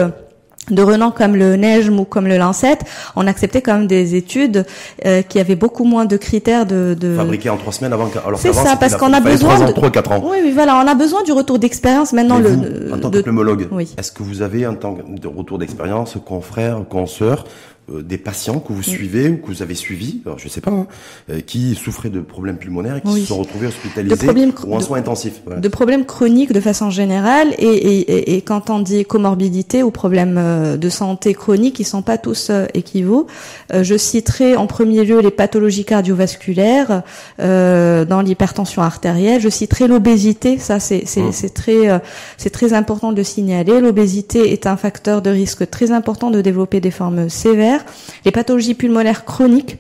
[0.71, 2.79] de renom comme le Neige ou comme le Lancet,
[3.17, 4.65] on acceptait quand même des études
[5.07, 7.17] euh, qui avaient beaucoup moins de critères de, de...
[7.17, 8.11] fabriquées en trois semaines avant.
[8.27, 10.23] Alors c'est ça, parce qu'on a besoin de trois quatre ans.
[10.25, 12.39] Oui, oui, voilà, on a besoin du retour d'expérience maintenant.
[12.39, 13.95] le, en tant que pneumologue, oui.
[13.99, 17.45] est-ce que vous avez un temps de retour d'expérience, confrères, consoeurs,
[17.91, 20.87] des patients que vous suivez ou que vous avez suivis, alors je sais pas, hein,
[21.31, 24.29] euh, qui souffraient de problèmes pulmonaires et qui se sont retrouvés hospitalisés
[24.67, 25.41] ou en soins intensifs.
[25.45, 30.37] De problèmes chroniques de façon générale et, et, et, quand on dit comorbidité ou problèmes
[30.39, 33.27] euh, de santé chroniques, ils sont pas tous équivaut.
[33.73, 37.03] je citerai en premier lieu les pathologies cardiovasculaires
[37.41, 39.41] euh, dans l'hypertension artérielle.
[39.41, 41.51] Je citerai l'obésité, ça c'est mmh.
[41.55, 42.01] très
[42.37, 43.81] c'est très important de le signaler.
[43.81, 47.80] L'obésité est un facteur de risque très important de développer des formes sévères
[48.25, 49.79] les pathologies pulmonaires chroniques,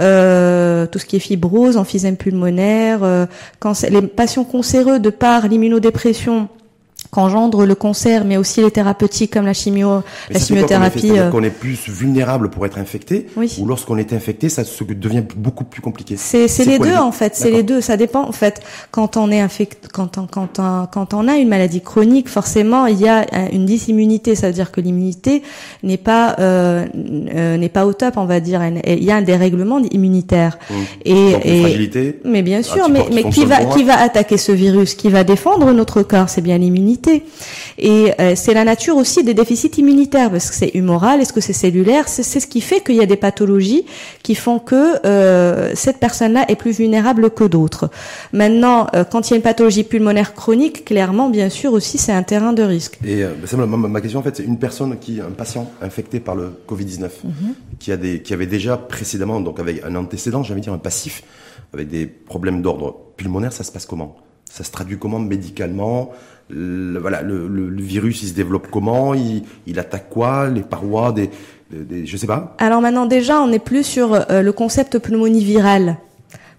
[0.00, 3.26] euh, tout ce qui est fibrose, emphysème pulmonaire, euh,
[3.88, 6.48] les patients cancéreux de par l'immunodépression
[7.16, 11.12] qu'engendre le cancer, mais aussi les thérapeutiques comme la chimio, la chimiothérapie.
[11.12, 11.30] Euh.
[11.30, 13.26] qu'on est plus vulnérable pour être infecté,
[13.58, 16.18] ou lorsqu'on est infecté, ça devient beaucoup plus compliqué.
[16.18, 17.80] C'est les deux en fait, c'est les deux.
[17.80, 18.60] Ça dépend en fait.
[18.90, 22.84] Quand on est infecté, quand on, quand on, quand on a une maladie chronique, forcément
[22.84, 24.34] il y a une disimmunité.
[24.34, 25.42] Ça veut dire que l'immunité
[25.82, 26.84] n'est pas euh,
[27.34, 28.60] euh, n'est pas au top, on va dire.
[28.86, 30.58] Il y a un dérèglement immunitaire.
[30.68, 30.74] Mmh.
[31.06, 34.94] Et, et fragilité, mais bien sûr, mais, mais qui va qui va attaquer ce virus,
[34.94, 37.05] qui va défendre notre corps, c'est bien l'immunité
[37.78, 41.40] et euh, c'est la nature aussi des déficits immunitaires, parce que c'est humoral, est-ce que
[41.40, 42.08] c'est cellulaire?
[42.08, 43.84] C'est ce qui fait qu'il y a des pathologies
[44.22, 47.90] qui font que euh, cette personne-là est plus vulnérable que d'autres.
[48.32, 52.12] Maintenant, euh, quand il y a une pathologie pulmonaire chronique, clairement, bien sûr aussi, c'est
[52.12, 52.98] un terrain de risque.
[53.04, 53.24] Et
[53.56, 57.02] ma, ma, question en fait, c'est une personne qui, un patient infecté par le Covid-19,
[57.02, 57.32] mhm.
[57.78, 61.22] qui a des, qui avait déjà précédemment, donc avec un antécédent, j'allais dire un passif,
[61.72, 64.16] avec des problèmes d'ordre pulmonaire, ça se passe comment?
[64.50, 66.12] Ça se traduit comment médicalement?
[66.48, 71.12] Le, voilà, le, le, virus, il se développe comment il, il attaque quoi Les parois
[71.12, 71.30] des,
[71.70, 72.54] des, Je sais pas.
[72.58, 75.98] Alors maintenant, déjà, on n'est plus sur euh, le concept pneumonie virale.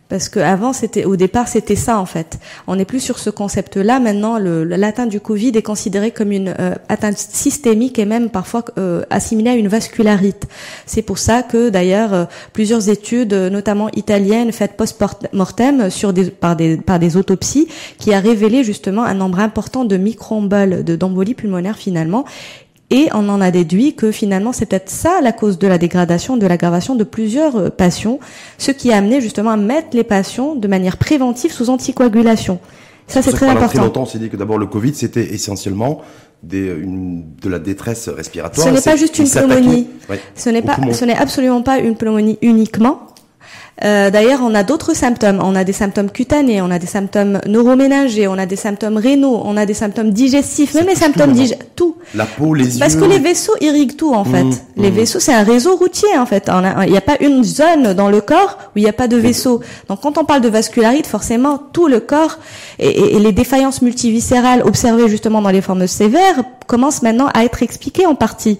[0.09, 2.39] Parce que avant, c'était au départ, c'était ça en fait.
[2.65, 3.99] On n'est plus sur ce concept-là.
[3.99, 9.03] Maintenant, l'atteinte du Covid est considérée comme une euh, atteinte systémique et même parfois euh,
[9.09, 10.47] assimilée à une vascularite.
[10.85, 16.55] C'est pour ça que d'ailleurs euh, plusieurs études, notamment italiennes, faites post-mortem sur des par
[16.55, 17.67] des par des autopsies,
[17.97, 22.23] qui a révélé justement un nombre important de micro-emboles, de d'embolie pulmonaire finalement,
[22.89, 26.37] et on en a déduit que finalement c'est peut-être ça la cause de la dégradation,
[26.37, 28.19] de l'aggravation de plusieurs euh, patients,
[28.57, 32.59] ce qui a amené justement à mettre les patients de manière préventive sous anticoagulation.
[33.07, 33.67] Ça c'est très important.
[33.67, 36.01] Très longtemps on s'est dit que d'abord le Covid c'était essentiellement
[36.43, 38.67] des, une, de la détresse respiratoire.
[38.67, 39.87] Ce n'est pas juste une pneumonie.
[40.35, 43.01] Ce n'est pas, ce n'est absolument pas une pneumonie uniquement.
[43.83, 45.39] Euh, D'ailleurs, on a d'autres symptômes.
[45.43, 49.41] On a des symptômes cutanés, on a des symptômes neuroménagers, on a des symptômes rénaux,
[49.43, 51.95] on a des symptômes digestifs, même les symptômes digestifs, tout.
[52.15, 52.79] La peau, les yeux.
[52.79, 54.43] Parce que les vaisseaux irriguent tout en fait.
[54.43, 54.95] Mmh, les mmh.
[54.95, 56.49] vaisseaux, c'est un réseau routier en fait.
[56.85, 59.17] Il n'y a pas une zone dans le corps où il n'y a pas de
[59.17, 59.61] vaisseau.
[59.89, 62.39] Donc quand on parle de vascularite, forcément tout le corps
[62.79, 67.63] et, et les défaillances multiviscérales observées justement dans les formes sévères commencent maintenant à être
[67.63, 68.59] expliquées en partie.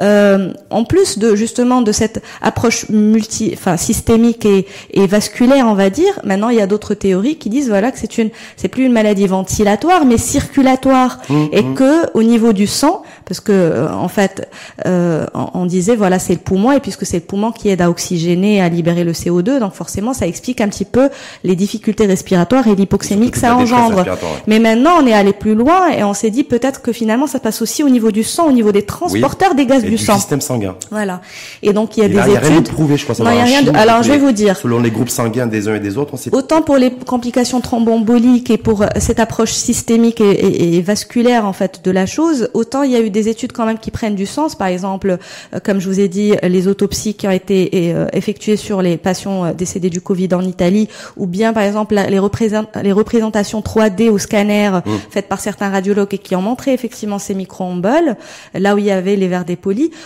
[0.00, 5.74] Euh, en plus de justement de cette approche multi, enfin systémique et, et vasculaire, on
[5.74, 8.68] va dire, maintenant il y a d'autres théories qui disent voilà que c'est une, c'est
[8.68, 11.74] plus une maladie ventilatoire mais circulatoire mmh, et mmh.
[11.74, 14.48] que au niveau du sang, parce que euh, en fait
[14.86, 17.90] euh, on, disait voilà c'est le poumon et puisque c'est le poumon qui aide à
[17.90, 21.10] oxygéner, à libérer le CO2, donc forcément ça explique un petit peu
[21.44, 24.04] les difficultés respiratoires et l'hypoxémie que ça engendre.
[24.46, 27.40] Mais maintenant on est allé plus loin et on s'est dit peut-être que finalement ça
[27.40, 30.76] passe aussi au niveau du sang, au niveau des transporteurs des gaz du, système sanguin.
[30.90, 31.20] Voilà.
[31.62, 32.26] Et donc il y a des études.
[32.26, 33.14] Il n'y a rien de prouvé, je crois.
[33.14, 33.70] Ça non, il y a rien de...
[33.76, 34.56] Alors je vais vous dire.
[34.56, 36.34] Selon les groupes sanguins des uns et des autres, on sait.
[36.34, 41.52] Autant pour les complications thromboemboliques et pour euh, cette approche systémique et, et, vasculaire en
[41.52, 44.14] fait de la chose, autant il y a eu des études quand même qui prennent
[44.14, 44.54] du sens.
[44.54, 45.18] Par exemple,
[45.54, 48.96] euh, comme je vous ai dit, les autopsies qui ont été euh, effectuées sur les
[48.96, 54.70] patients décédés du Covid en Italie, ou bien par exemple les, représentations 3D au scanner
[54.84, 54.90] mmh.
[55.10, 58.16] faites par certains radiologues et qui ont montré effectivement ces micro-emboles,
[58.54, 59.44] là où il y avait les verres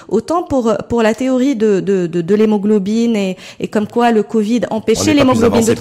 [0.09, 4.23] autant pour pour la théorie de de, de, de l'hémoglobine et, et comme quoi le
[4.23, 5.75] Covid empêchait l'hémoglobine de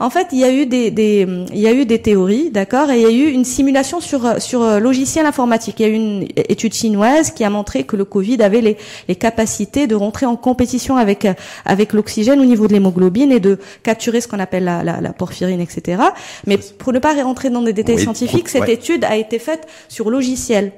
[0.00, 2.90] En fait, il y a eu des, des il y a eu des théories, d'accord,
[2.90, 5.76] et il y a eu une simulation sur sur logiciel informatique.
[5.80, 8.76] Il y a eu une étude chinoise qui a montré que le Covid avait les
[9.08, 11.26] les capacités de rentrer en compétition avec
[11.64, 15.12] avec l'oxygène au niveau de l'hémoglobine et de capturer ce qu'on appelle la, la, la,
[15.12, 16.02] porphyrine, etc.
[16.46, 20.10] Mais pour ne pas rentrer dans des détails scientifiques, cette étude a été faite sur
[20.10, 20.72] logiciel.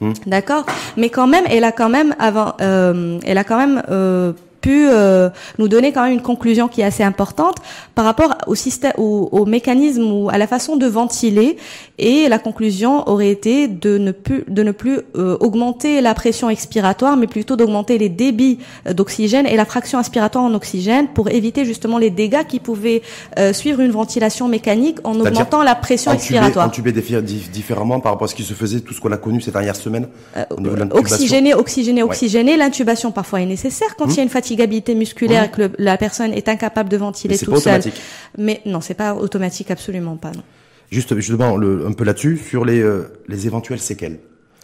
[0.00, 0.12] Hmm.
[0.26, 4.32] D'accord, mais quand même, elle a quand même avant, euh, elle a quand même euh,
[4.66, 7.58] pu euh, nous donner quand même une conclusion qui est assez importante
[7.94, 11.56] par rapport au système, au, au, mécanisme ou à la façon de ventiler.
[11.98, 16.50] Et la conclusion aurait été de ne plus, de ne plus euh, augmenter la pression
[16.50, 21.30] expiratoire, mais plutôt d'augmenter les débits euh, d'oxygène et la fraction inspiratoire en oxygène pour
[21.30, 23.02] éviter justement les dégâts qui pouvaient
[23.52, 26.66] suivre une ventilation mécanique en augmentant la pression expiratoire.
[26.66, 29.52] Entuber différemment par rapport à ce qui se faisait, tout ce qu'on a connu ces
[29.52, 30.08] dernières semaines.
[30.90, 32.56] oxygéné, oxygéné, oxygéné.
[32.56, 35.96] L'intubation parfois est nécessaire quand il y a une fatigue fatigabilité musculaire et que la
[35.96, 37.82] personne est incapable de ventiler toute seule.
[38.38, 40.32] Mais non, c'est pas automatique, absolument pas.
[40.32, 40.42] Non.
[40.90, 44.18] Juste, justement, le, un peu là-dessus, sur les, euh, les éventuelles séquelles.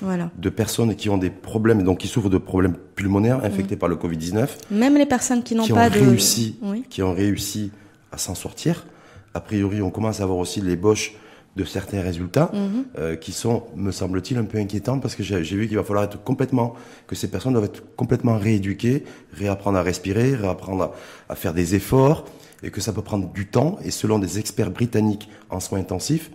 [0.04, 0.32] Voilà.
[0.36, 3.94] de personnes qui ont des problèmes, donc qui souffrent de problèmes pulmonaires infectés par le
[3.94, 4.48] Covid-19.
[4.72, 6.00] Même les personnes qui n'ont pas de...
[6.00, 6.58] Réussi,
[6.90, 7.70] Qui ont réussi
[8.10, 8.84] à s'en sortir.
[9.32, 11.14] A priori, on commence à avoir aussi l'ébauche
[11.56, 12.84] de certains résultats mhm.
[12.98, 16.04] euh, qui sont, me semble-t-il, un peu inquiétants parce que j'ai vu qu'il va falloir
[16.04, 16.74] être complètement,
[17.06, 20.92] que ces personnes doivent être complètement rééduquées, réapprendre à respirer, réapprendre
[21.28, 22.24] à, faire des efforts
[22.62, 26.30] et que ça peut prendre du temps et selon des experts britanniques en soins intensifs,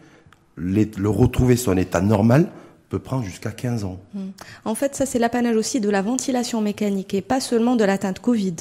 [0.56, 2.50] le retrouver un état normal
[2.89, 4.00] peut prendre jusqu'à 15 ans.
[4.13, 4.30] Hmm.
[4.63, 8.19] En fait, ça c'est l'apanage aussi de la ventilation mécanique et pas seulement de l'atteinte
[8.19, 8.56] Covid.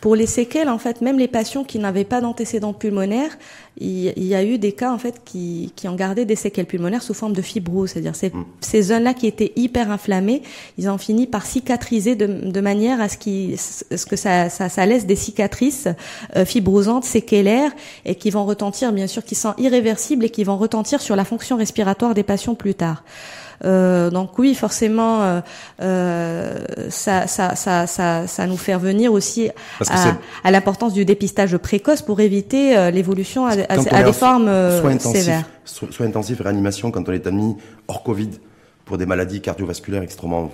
[0.00, 3.38] Pour les séquelles, en fait, même les patients qui n'avaient pas d'antécédents pulmonaires,
[3.78, 7.02] il, y a eu des cas en fait qui, qui ont gardé des séquelles pulmonaires
[7.02, 8.44] sous forme de fibrose, c'est-à-dire ces, hmm.
[8.60, 10.42] ces zones-là qui étaient hyper inflammées,
[10.76, 14.68] ils ont fini par cicatriser de, de manière à ce, qui, ce que ça, ça,
[14.68, 15.88] ça laisse des cicatrices
[16.36, 17.70] euh, fibrosantes, séquellaires,
[18.04, 21.24] et qui vont retentir, bien sûr, qui sont irréversibles et qui vont retentir sur la
[21.24, 23.04] fonction respiratoire des patients plus tard.
[23.64, 25.40] Euh, donc oui, forcément, euh,
[25.82, 26.56] euh,
[26.88, 29.50] ça, ça, ça, ça, ça nous fait revenir aussi
[30.44, 34.50] à, l'importance du dépistage précoce pour éviter l'évolution à, des formes
[34.98, 35.44] sévères.
[35.64, 38.30] Soins intensifs, réanimation, quand on est admis hors Covid
[38.84, 40.50] pour des maladies cardiovasculaires extrêmement,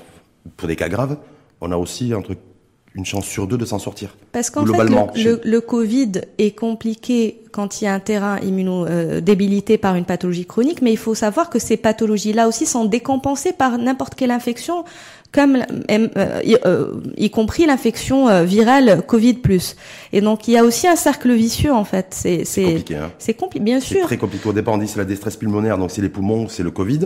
[0.57, 1.17] pour des cas graves,
[1.61, 2.35] on a aussi entre
[2.97, 4.17] une chance sur deux de s'en sortir.
[4.33, 9.75] Parce qu'en fait, le, le, Covid est compliqué quand il y a un terrain immunodébilité
[9.75, 13.53] euh, par une pathologie chronique, mais il faut savoir que ces pathologies-là aussi sont décompensées
[13.53, 14.85] par n'importe quelle infection,
[15.31, 15.57] comme
[15.91, 16.09] euh,
[16.65, 19.39] euh, y, compris l'infection virale Covid+.
[20.15, 22.07] Et donc il y a aussi un cercle vicieux en fait.
[22.13, 22.97] C'est compliqué.
[22.97, 23.13] Hein.
[23.19, 24.01] C'est compliqué, bien sûr.
[24.01, 24.49] C'est très compliqué.
[24.49, 27.01] Au départ, on dit c'est la déstresse pulmonaire, donc c'est les poumons, c'est le Covid.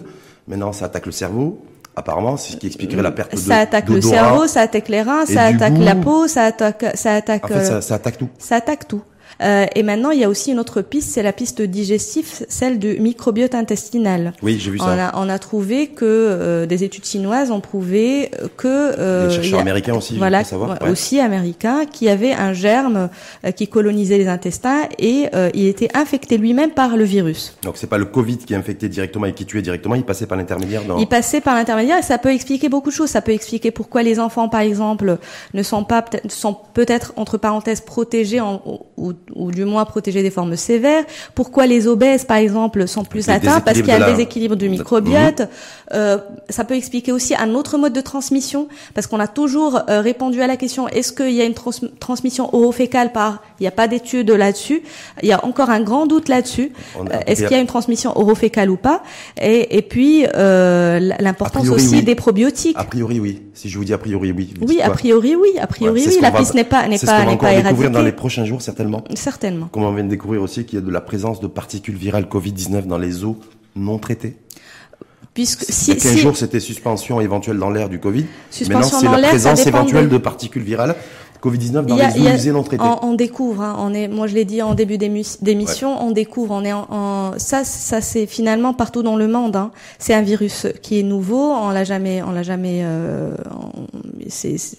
[0.47, 1.61] Maintenant, ça attaque le cerveau.
[1.97, 5.03] Apparemment, c'est ce qui expliquerait la perte de Ça attaque le cerveau, ça attaque les
[5.03, 7.45] reins, ça attaque la peau, ça attaque, ça attaque.
[7.45, 8.29] En fait, ça, ça attaque tout.
[8.39, 9.03] Ça attaque tout.
[9.43, 12.79] Euh, et maintenant, il y a aussi une autre piste, c'est la piste digestive, celle
[12.79, 14.33] du microbiote intestinal.
[14.43, 14.85] Oui, j'ai vu ça.
[14.87, 19.35] On a, on a trouvé que euh, des études chinoises ont prouvé que euh, les
[19.35, 23.09] chercheurs américains aussi, voilà, savoir, aussi américains, qui avait un germe
[23.45, 27.57] euh, qui colonisait les intestins et euh, il était infecté lui-même par le virus.
[27.63, 30.39] Donc c'est pas le Covid qui infectait directement et qui tuait directement, il passait par
[30.39, 30.85] l'intermédiaire.
[30.85, 30.99] Dans...
[30.99, 33.11] Il passait par l'intermédiaire et ça peut expliquer beaucoup de choses.
[33.11, 35.19] Ça peut expliquer pourquoi les enfants, par exemple,
[35.55, 38.63] ne sont pas sont peut-être entre parenthèses protégés en,
[38.97, 41.05] ou, ou du moins protéger des formes sévères.
[41.35, 44.69] Pourquoi les obèses, par exemple, sont plus atteints Parce qu'il y a un déséquilibre du
[44.69, 45.43] microbiote.
[45.93, 46.19] Euh,
[46.49, 50.41] ça peut expliquer aussi un autre mode de transmission, parce qu'on a toujours euh, répondu
[50.41, 53.89] à la question est-ce qu'il y a une transmission orofécale par Il n'y a pas
[53.89, 54.83] d'études là-dessus?
[55.23, 56.73] Il y a encore un grand doute là-dessus.
[56.97, 59.03] Euh, est-ce qu'il y a une transmission orofécale ou pas?
[59.41, 62.77] Et, et, puis euh, l'importance aussi des probiotiques.
[62.79, 63.43] A priori, oui.
[63.55, 64.55] Si je vous dis a priori, oui.
[64.61, 65.51] Oui, a priori, oui.
[65.61, 66.19] A priori, oui.
[66.21, 69.03] La piste n'est pas n'est pas n'est pas découvrir dans les prochains jours, certainement.
[69.21, 69.67] Certainement.
[69.67, 72.25] Comme on vient de découvrir aussi qu'il y a de la présence de particules virales
[72.25, 73.39] Covid-19 dans les eaux
[73.77, 74.37] non traitées.
[75.35, 78.25] Puisque si, Il y a 15 jours, c'était suspension éventuelle dans l'air du Covid?
[78.51, 80.97] Suspension Maintenant, c'est la présence éventuelle de particules virales
[81.43, 82.85] Covid-19 dans les eaux usées non traitées.
[83.03, 86.65] On, découvre, hein, on est, moi je l'ai dit en début d'émission, on découvre, on
[86.65, 89.57] est en, ça, ça c'est finalement partout dans le monde.
[89.57, 89.71] Hein.
[89.99, 93.35] C'est un virus qui est nouveau, on l'a jamais, on l'a jamais, euh,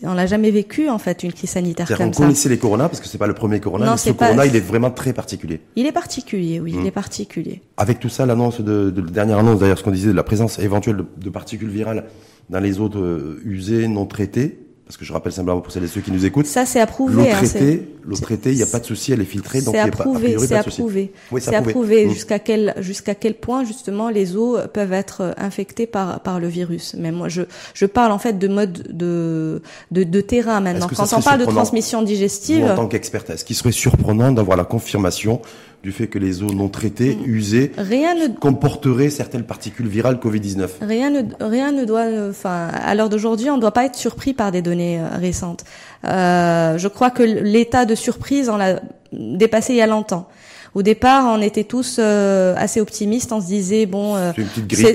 [0.04, 2.20] on, l'a jamais vécu en fait une crise sanitaire comme on ça.
[2.20, 3.86] On connaissait les coronas parce que c'est pas le premier corona.
[3.86, 5.62] Non, mais ce corona, il est vraiment très particulier.
[5.76, 6.86] Il est particulier, oui, il hmm.
[6.86, 7.62] est particulier.
[7.78, 10.24] Avec tout ça, l'annonce de, de, la dernière annonce d'ailleurs, ce qu'on disait de la
[10.24, 12.06] présence éventuelle de, de particules virales
[12.50, 14.61] dans les eaux euh, usées non traitées
[14.92, 16.48] parce que je rappelle simplement pour celles et ceux qui nous écoutent.
[16.48, 17.16] Ça, c'est approuvé.
[17.16, 19.74] L'eau hein, traitée, l'eau traitée, il n'y a pas de souci, elle est filtrée, donc
[19.74, 21.14] il n'y a pas, approuvé, C'est approuvé.
[21.40, 22.08] c'est approuvé.
[22.08, 22.10] Mmh.
[22.10, 26.50] Jusqu'à quel, jusqu'à quel point, justement, les eaux peuvent être euh, infectées par, par le
[26.50, 26.94] virus.
[27.00, 29.62] Mais moi, je, je parle, en fait, de mode de,
[29.92, 30.90] de, de terrain maintenant.
[30.94, 32.66] Quand on parle de transmission digestive.
[32.66, 35.40] en tant qu'experte, est-ce qu'il serait surprenant d'avoir la confirmation
[35.84, 37.26] du fait que les eaux non traitées, mm.
[37.26, 38.28] usées, rien ne...
[38.28, 40.68] comporteraient certaines particules virales Covid-19.
[40.82, 44.34] Rien ne, rien ne doit, enfin, à l'heure d'aujourd'hui, on ne doit pas être surpris
[44.34, 45.64] par des données euh, récentes.
[46.06, 48.80] Euh, je crois que l'état de surprise, on l'a
[49.12, 50.28] dépassé il y a longtemps.
[50.74, 53.34] Au départ, on était tous euh, assez optimistes.
[53.34, 54.32] On se disait bon, euh,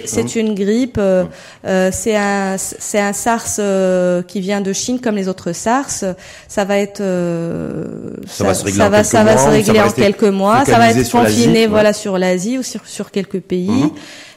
[0.07, 1.25] c'est une grippe, euh,
[1.93, 3.61] c'est un c'est un SARS
[4.27, 6.05] qui vient de Chine comme les autres SARS.
[6.49, 7.03] Ça va être
[8.27, 10.65] ça, va se régler, en, quelques ça va se régler en quelques mois.
[10.65, 13.69] Ça va être confiné voilà sur l'Asie ou sur sur quelques pays.
[13.69, 13.91] Mhm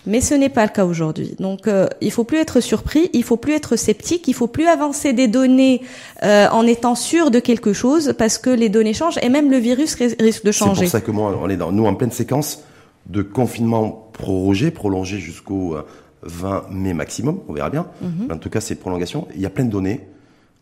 [0.06, 1.36] mais ce n'est pas le cas aujourd'hui.
[1.40, 4.68] Donc euh, il faut plus être surpris, il faut plus être sceptique, il faut plus
[4.68, 5.82] avancer des données
[6.24, 9.58] euh, en étant sûr de quelque chose parce que les données changent et même le
[9.58, 10.82] virus risque de changer.
[10.82, 12.64] C'est pour ça que moi on est dans nous en pleine séquence
[13.08, 15.76] de confinement prorogé, prolongé jusqu'au
[16.24, 17.88] 20 euh, mai maximum, on verra bien.
[18.02, 18.32] Mhm.
[18.32, 19.28] En tout cas, c'est prolongation.
[19.36, 20.02] Il y a plein de données.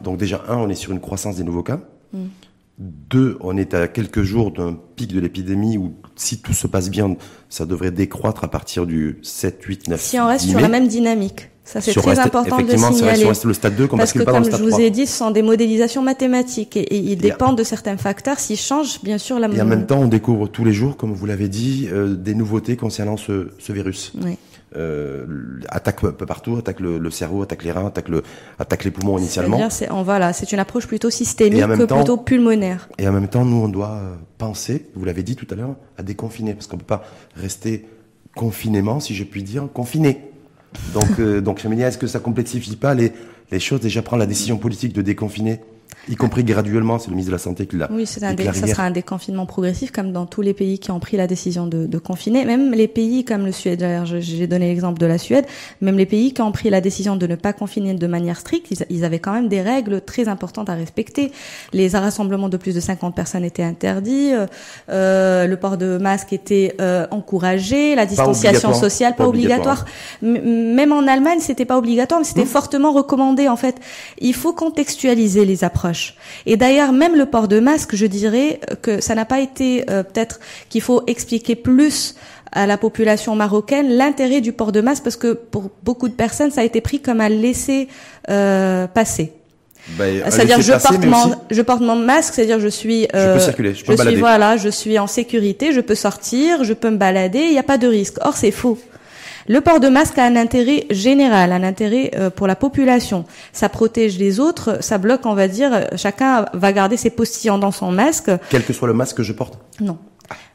[0.01, 1.79] Donc déjà un, on est sur une croissance des nouveaux cas.
[2.13, 2.29] Mhm.
[2.77, 6.91] Deux, on est à quelques jours d'un pic de l'épidémie où, si tout se passe
[6.91, 7.15] bien,
[7.49, 9.99] ça devrait décroître à partir du 7, 8, 9.
[9.99, 11.49] Si on reste sur la même dynamique.
[11.63, 13.17] Ça, c'est très important de signaler.
[13.17, 15.31] Si on reste le stade 2, Parce que, comme je vous ai dit, ce sont
[15.31, 18.39] des modélisations mathématiques et, ils dépendent de certains facteurs.
[18.39, 21.13] S'ils changent, bien sûr, la Et en même temps, on découvre tous les jours, comme
[21.13, 24.13] vous l'avez dit, euh, des nouveautés concernant ce, ce virus.
[24.23, 24.37] Oui
[24.77, 25.25] euh,
[25.69, 28.23] attaque peu partout, attaque le, le, cerveau, attaque les reins, attaque le,
[28.59, 29.69] attaque les poumons initialement.
[29.69, 32.87] C'est une approche plutôt systémique que plutôt pulmonaire.
[32.97, 35.75] Et en même temps, nous, on doit euh, penser, vous l'avez dit tout à l'heure,
[35.97, 37.03] à déconfiner, parce qu'on peut pas
[37.35, 37.87] rester
[38.35, 40.31] confinément, si je puis dire, confiné.
[40.93, 43.11] Donc, euh, donc, je me dis, est-ce que ça complexifie pas les,
[43.51, 43.79] les choses?
[43.79, 45.59] Déjà prendre la décision politique de déconfiner
[46.09, 47.89] y compris graduellement, c'est le ministre de la Santé qui l'a.
[47.91, 50.99] Oui, c'est un ça sera un déconfinement progressif, comme dans tous les pays qui ont
[50.99, 52.45] pris la décision de, de confiner.
[52.45, 53.85] Même les pays comme le Suède,
[54.19, 55.45] j'ai donné l'exemple de la Suède,
[55.81, 58.71] même les pays qui ont pris la décision de ne pas confiner de manière stricte,
[58.71, 61.31] ils, ils, avaient quand même des règles très importantes à respecter.
[61.73, 64.45] Les rassemblements de plus de 50 personnes étaient interdits, euh,
[64.89, 69.85] euh, le port de masque était euh, encouragé, la distanciation sociale pas, obligatoire.
[70.21, 73.47] Même en Allemagne, c'était pas obligatoire, mais c'était fortement recommandé.
[73.47, 73.75] En fait,
[74.19, 75.76] il faut contextualiser les approches.
[76.45, 80.03] Et d'ailleurs, même le port de masque, je dirais que ça n'a pas été euh,
[80.03, 82.15] peut-être qu'il faut expliquer plus
[82.51, 86.51] à la population marocaine l'intérêt du port de masque parce que pour beaucoup de personnes,
[86.51, 87.87] ça a été pris comme un laisser
[88.29, 89.33] euh, passer.
[89.97, 93.39] Ben, c'est-à-dire je porte mon aussi- je porte mon masque, c'est-à-dire je suis Je peux
[93.39, 96.89] circuler, je peux me suis voilà, je suis en sécurité, je peux sortir, je peux
[96.89, 98.15] me balader, il n'y a pas de risque.
[98.21, 98.77] Or c'est faux.
[99.47, 103.23] Le port de masque a un intérêt général, un intérêt euh, pour la population.
[103.53, 107.71] Ça protège les autres, ça bloque, on va dire, chacun va garder ses postillons dans
[107.71, 108.29] son masque.
[108.49, 109.57] Quel que soit le masque que je porte?
[109.79, 109.97] Non.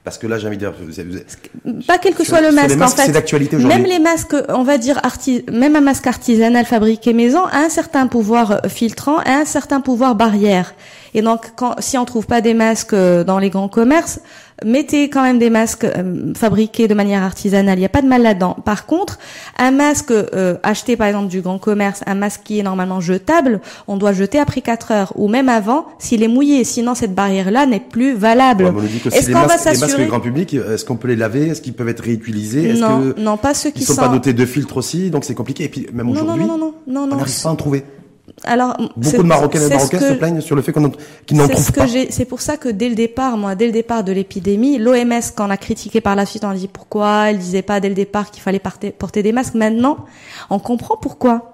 [0.05, 2.40] Parce que là, j'ai envie de dire, vous avez- vous avez- Pas quel que soit
[2.43, 3.07] le masque, masques, en fait.
[3.07, 3.78] c'est d'actualité aujourd'hui.
[3.78, 7.68] Même les masques, on va dire arti même un masque artisanal fabriqué maison a un
[7.70, 10.74] certain pouvoir filtrant, a un certain pouvoir barrière.
[11.15, 14.21] Et donc, quand, si on trouve pas des masques euh, dans les grands commerces,
[14.65, 17.77] mettez quand même des masques euh, fabriqués de manière artisanale.
[17.77, 18.57] Il n'y a pas de mal là-dedans.
[18.65, 19.19] Par contre,
[19.59, 23.61] un masque euh, acheté par exemple du grand commerce, un masque qui est normalement jetable,
[23.89, 26.65] on doit jeter après 4 heures ou même avant s'il est mouillé.
[26.65, 28.65] Sinon, cette barrière-là n'est plus valable.
[28.65, 31.49] Ouais, Est-ce qu'on va masques, les masques s'assurer grand public, est-ce qu'on peut les laver?
[31.49, 32.73] Est-ce qu'ils peuvent être réutilisés?
[32.75, 35.11] Non, que non, pas ceux qui ils sont sont pas dotés de filtres aussi?
[35.11, 35.65] Donc c'est compliqué.
[35.65, 37.85] Et puis même Non, non, aujourd'hui, non, non, non, on n'arrive pas à en trouver.
[38.45, 40.93] Alors, c'est- Beaucoup de Marocaines et Marocains que- se plaignent sur le fait qu'on en-
[41.26, 41.87] qu'ils n'en ce que pas.
[42.11, 45.47] C'est pour ça que dès le départ, moi, dès le départ de l'épidémie, l'OMS, quand
[45.47, 47.95] on a critiqué par la suite, on a dit pourquoi, elle disait pas dès le
[47.95, 49.55] départ qu'il fallait porter, porter des masques.
[49.55, 49.99] Maintenant,
[50.51, 51.49] on comprend pourquoi.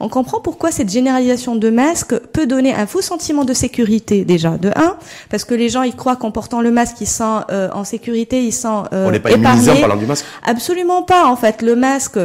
[0.00, 4.56] On comprend pourquoi cette généralisation de masques peut donner un faux sentiment de sécurité déjà.
[4.58, 4.96] De un,
[5.30, 8.42] parce que les gens ils croient qu'en portant le masque ils sont euh, en sécurité,
[8.42, 10.24] ils sont euh, On n'est pas immunisé en parlant du masque.
[10.44, 11.26] Absolument pas.
[11.26, 12.18] En fait, le masque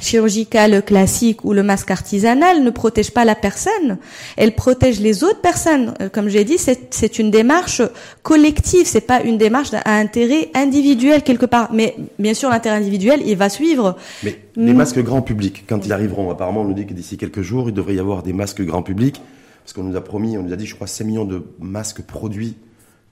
[0.00, 3.98] chirurgical classique ou le masque artisanal ne protège pas la personne,
[4.36, 5.94] elle protège les autres personnes.
[6.00, 7.82] Euh, Comme j'ai dit, c'est une démarche
[8.22, 11.72] collective, c'est pas une démarche à intérêt individuel quelque part.
[11.72, 13.96] Mais bien sûr, l'intérêt individuel, il va suivre.
[14.22, 17.42] Mais les masques grand public, quand ils arriveront, apparemment, on nous dit que d'ici quelques
[17.42, 19.20] jours, il devrait y avoir des masques grand public.
[19.64, 22.02] Parce qu'on nous a promis, on nous a dit, je crois, 5 millions de masques
[22.02, 22.56] produits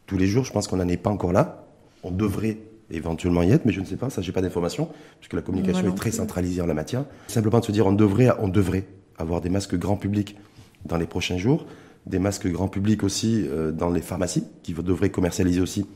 [0.07, 0.45] tous les jours.
[0.45, 1.67] Je pense qu'on n'en est pas encore là.
[2.03, 2.57] On devrait
[2.91, 4.89] éventuellement y être, mais je ne sais pas, ça, j'ai pas d'informations,
[5.21, 7.05] puisque la communication est très centralisée en la matière.
[7.29, 8.85] Simplement de se dire, on devrait, on devrait
[9.19, 10.37] avoir des masques grand public
[10.85, 11.67] dans les prochains jours,
[12.07, 15.87] des masques grand public aussi euh, dans les pharmacies, qui devraient commercialiser aussi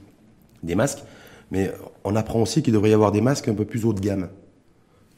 [0.63, 0.99] des masques.
[1.53, 1.73] Mais
[2.05, 4.29] on apprend aussi qu'il devrait y avoir des masques un peu plus haut de gamme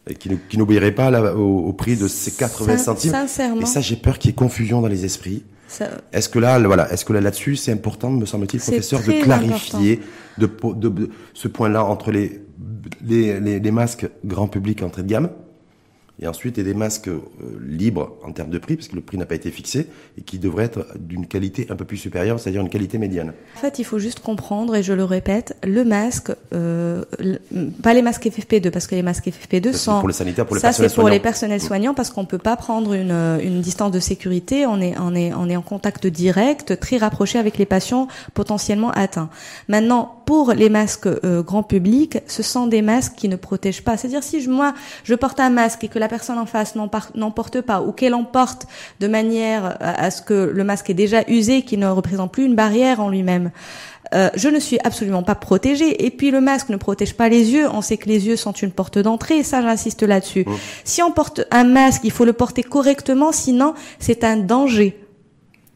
[0.08, 3.10] et qui, qui n'obéiraient pas là, au, au prix de ces 80 Sin- centimes.
[3.12, 5.44] Sincèrement, Et ça, j'ai peur qu'il y ait confusion dans les esprits.
[5.68, 9.22] ça- Est-ce que là, voilà, est-ce que là, là-dessus, c'est important, me semble-t-il, professeur, de
[9.22, 10.00] clarifier
[10.38, 12.40] de, po- de- de ce point-là entre les,
[13.04, 15.30] les, les, les masques grand public entrée de gamme
[16.20, 17.20] et ensuite et des masques euh,
[17.66, 20.38] libres en termes de prix, parce que le prix n'a pas été fixé et qui
[20.38, 23.32] devraient être d'une qualité un peu plus supérieure, c'est-à-dire une qualité médiane.
[23.56, 27.38] En fait, il faut juste comprendre, et je le répète, le masque, euh, le-
[27.82, 30.46] pas les masques FFP2, parce que les masques FFP2 Ça, c'est sont pour les sanitaires,
[30.46, 33.40] pour les ça c'est pour les personnels soignants parce qu'on peut pas prendre une, euh,
[33.42, 34.66] une distance de sécurité.
[34.66, 38.90] On est on est on est en contact direct, très rapproché avec les patients potentiellement
[38.92, 39.30] atteints.
[39.66, 43.96] Maintenant, pour les masques euh, grand public, ce sont des masques qui ne protègent pas.
[43.96, 47.30] C'est-à-dire si je, moi je porte un masque et que la personne en face n'en
[47.30, 48.66] porte pas ou qu'elle en porte
[49.00, 52.44] de manière à, à ce que le masque est déjà usé, qu'il ne représente plus
[52.44, 53.50] une barrière en lui-même.
[54.14, 56.04] Euh, je ne suis absolument pas protégée.
[56.04, 57.68] Et puis le masque ne protège pas les yeux.
[57.72, 59.42] On sait que les yeux sont une porte d'entrée.
[59.42, 60.44] Ça, j'insiste là-dessus.
[60.84, 64.98] Si on porte un masque, il faut le porter correctement, sinon c'est un danger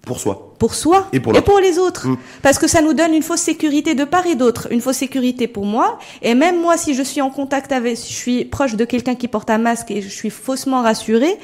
[0.07, 0.55] Pour soi.
[0.59, 2.09] pour soi Et pour les autres.
[2.09, 2.17] Mm.
[2.41, 4.69] Parce que ça nous donne une fausse sécurité de part et d'autre.
[4.71, 5.99] Une fausse sécurité pour moi.
[6.23, 9.17] Et même moi, si je suis en contact avec, si je suis proche de quelqu'un
[9.17, 11.37] qui porte un masque et je suis faussement rassurée,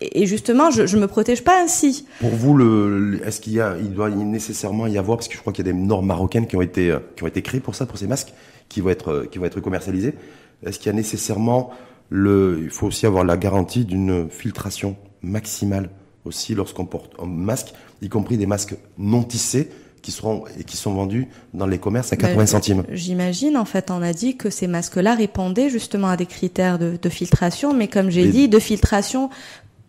[0.00, 2.06] et justement, je, je me protège pas ainsi.
[2.20, 5.34] Pour vous, le, le- est-ce qu'il y a, il doit nécessairement y avoir, parce que
[5.34, 7.40] je crois qu'il y a des normes marocaines qui ont été, euh, qui ont été
[7.42, 8.34] créées pour ça, pour ces masques,
[8.68, 10.14] qui vont être, euh, qui vont être commercialisés.
[10.66, 11.70] Est-ce qu'il y a nécessairement
[12.10, 15.88] le, il faut aussi avoir la garantie d'une filtration maximale
[16.24, 17.74] aussi lorsqu'on porte un masque,
[18.04, 19.70] y compris des masques non tissés
[20.02, 22.84] qui seront et qui sont vendus dans les commerces à 80 Ben, centimes.
[22.90, 26.98] J'imagine, en fait, on a dit que ces masques-là répondaient justement à des critères de,
[27.00, 29.30] de filtration, mais comme j'ai dit, de filtration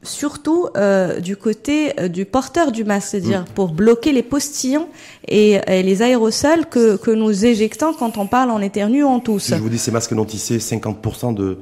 [0.04, 3.54] surtout euh, du côté euh, du porteur du masque, c'est-à-dire Mm.
[3.56, 4.88] pour bloquer les postillons
[5.28, 9.44] et, et les aérosols que, que nous éjectons quand on parle en en tousse.
[9.46, 11.58] Si je vous dis ces masques non tissés, 50% de,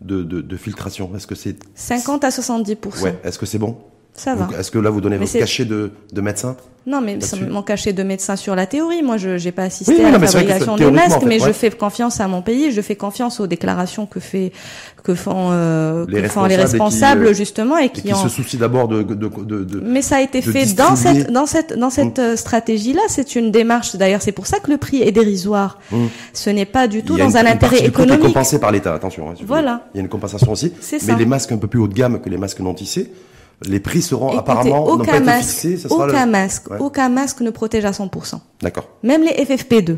[0.00, 3.76] de, de, de filtration, est-ce que c'est, 50 à 70 ouais, est-ce que c'est bon?
[4.18, 4.48] Ça va.
[4.58, 6.56] Est-ce que là vous donnez Mais votre cachet de, de médecin?
[6.86, 7.18] Non, mais
[7.50, 9.02] mon cachet de médecin sur la théorie.
[9.02, 11.38] Moi, je n'ai pas assisté Oui, à non, la fabrication des masques, en fait, mais
[11.38, 12.72] je fais confiance à mon pays.
[12.72, 14.52] Je fais confiance aux déclarations que fait
[15.04, 17.88] que font euh, Les que font les responsables et qui, responsables euh, justement et Et
[17.90, 20.74] qui, qui en se soucie d'abord de, de, de, de- mais ça a été fait
[20.74, 23.02] dans cette dans cette dans cette euh, stratégie-là.
[23.08, 23.94] C'est une démarche.
[23.96, 25.78] D'ailleurs, c'est pour ça que le prix est dérisoire.
[25.92, 26.06] Mmh.
[26.32, 28.20] Ce n'est pas du tout dans une- un une intérêt économique.
[28.22, 29.28] compensée par l'État, attention.
[29.30, 29.34] hein.
[29.46, 29.82] Voilà.
[29.94, 30.72] Il y a une compensation aussi.
[31.06, 33.12] Mais les masques un peu plus haut de gamme que les masques non tissés,
[33.66, 35.76] les prix seront Écoutez, apparemment pas aucun masque, fixés.
[35.78, 36.76] Ça sera aucun le- masque, Ouais.
[36.80, 38.40] aucun masque ne protège à 100%.
[38.62, 38.88] D'accord.
[39.02, 39.96] Même les FFP2.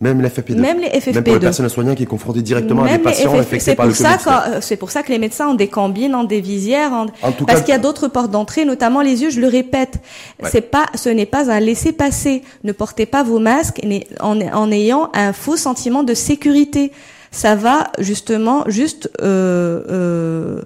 [0.00, 0.56] Même les FFP2.
[0.60, 1.14] Même les FFP2.
[1.14, 3.92] Même pour les personnes soignantes qui est confrontées directement à des patients infectés par le
[3.92, 4.60] Covid.
[4.60, 7.06] C'est pour ça que les médecins ont des combines, ont des visières, en...
[7.32, 9.30] tout parce qu'il y a d'autres portes d'entrée, notamment les yeux.
[9.30, 10.00] Je le répète,
[10.42, 12.42] c'est pas, ce n'est pas un laisser passer.
[12.64, 13.80] Ne portez pas vos masques
[14.20, 16.90] en, en ayant un faux sentiment de sécurité.
[17.30, 20.62] Ça va justement juste euh, euh,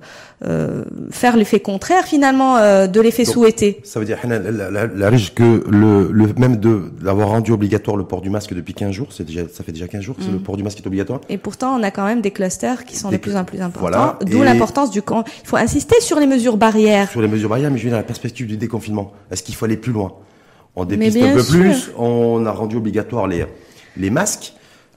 [1.11, 3.81] faire l'effet contraire finalement euh, de l'effet souhaité.
[3.85, 8.05] Ça veut dire la, la, la, que le, le même de d'avoir rendu obligatoire le
[8.05, 10.39] port du masque depuis 15 jours, c'est déjà ça fait déjà 15 jours que le
[10.39, 10.43] mm.
[10.43, 11.21] port du masque est obligatoire.
[11.31, 13.89] Et pourtant on a quand même des clusters qui sont de plus en plus importants.
[13.89, 14.19] Voilà.
[14.27, 15.25] D'où l'importance du camp.
[15.43, 17.11] Il faut insister sur les mesures barrières.
[17.11, 19.13] Sur les mesures barrières, mais je viens dans la perspective du déconfinement.
[19.31, 20.13] Est-ce qu'il faut aller plus loin?
[20.75, 21.91] On dépiste un peu plus.
[21.97, 23.47] On a rendu obligatoire les
[23.97, 24.53] les masques.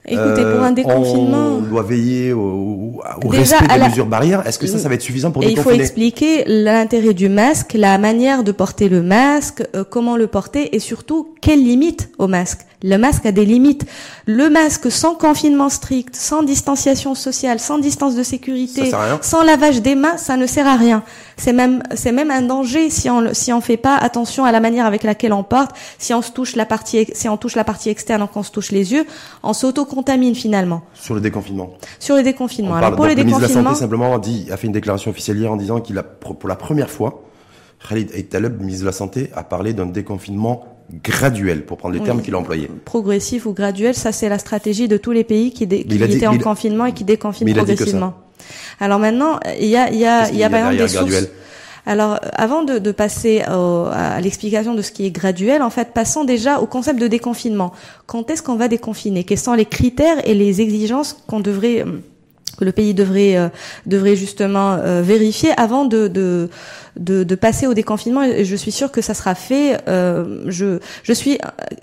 [0.06, 4.46] Écoutez, pour un euh, déconfinement, on doit veiller au, au respect des mesures barrières.
[4.46, 7.28] Est-ce que ça, ça va être suffisant pour et déconfiner Il faut expliquer l'intérêt du
[7.28, 12.10] masque, la manière de porter le masque, euh, comment le porter, et surtout quelles limites
[12.18, 12.60] au masque?
[12.82, 13.84] Le masque a des limites.
[14.26, 19.94] Le masque sans confinement strict, sans distanciation sociale, sans distance de sécurité, sans lavage des
[19.94, 21.02] mains, ça ne sert à rien.
[21.36, 24.60] C'est même, c'est même un danger si on si on fait pas attention à la
[24.60, 25.72] manière avec laquelle on porte.
[25.98, 28.50] Si on se touche la partie, si on touche la partie externe, quand on se
[28.50, 29.04] touche les yeux,
[29.42, 30.82] on s'auto-contamine finalement.
[30.94, 31.74] Sur le déconfinement.
[31.98, 32.76] Sur le déconfinement.
[32.76, 35.38] Alors pour le déconfinement, de la Santé simplement a dit, a fait une déclaration officielle
[35.38, 37.24] hier en disant qu'il a pour la première fois,
[37.86, 42.22] Khalid Taleb, ministre de la Santé, a parlé d'un déconfinement graduel, pour prendre les termes
[42.22, 42.70] qu'il a employés.
[42.84, 46.38] Progressif ou graduel, ça c'est la stratégie de tous les pays qui, qui étaient en
[46.38, 48.14] confinement et qui déconfinent progressivement.
[48.80, 51.28] Alors maintenant, il y a, il y a, il y a par exemple des sources.
[51.86, 56.24] Alors, avant de, de passer à l'explication de ce qui est graduel, en fait, passons
[56.24, 57.72] déjà au concept de déconfinement.
[58.06, 59.24] Quand est-ce qu'on va déconfiner?
[59.24, 61.86] Quels sont les critères et les exigences qu'on devrait
[62.58, 63.48] que le pays devrait euh,
[63.86, 66.50] devrait justement euh, vérifier avant de, de
[66.98, 69.78] de, de, passer au déconfinement et je suis sûre que ça sera fait.
[69.88, 71.38] Euh, je, je suis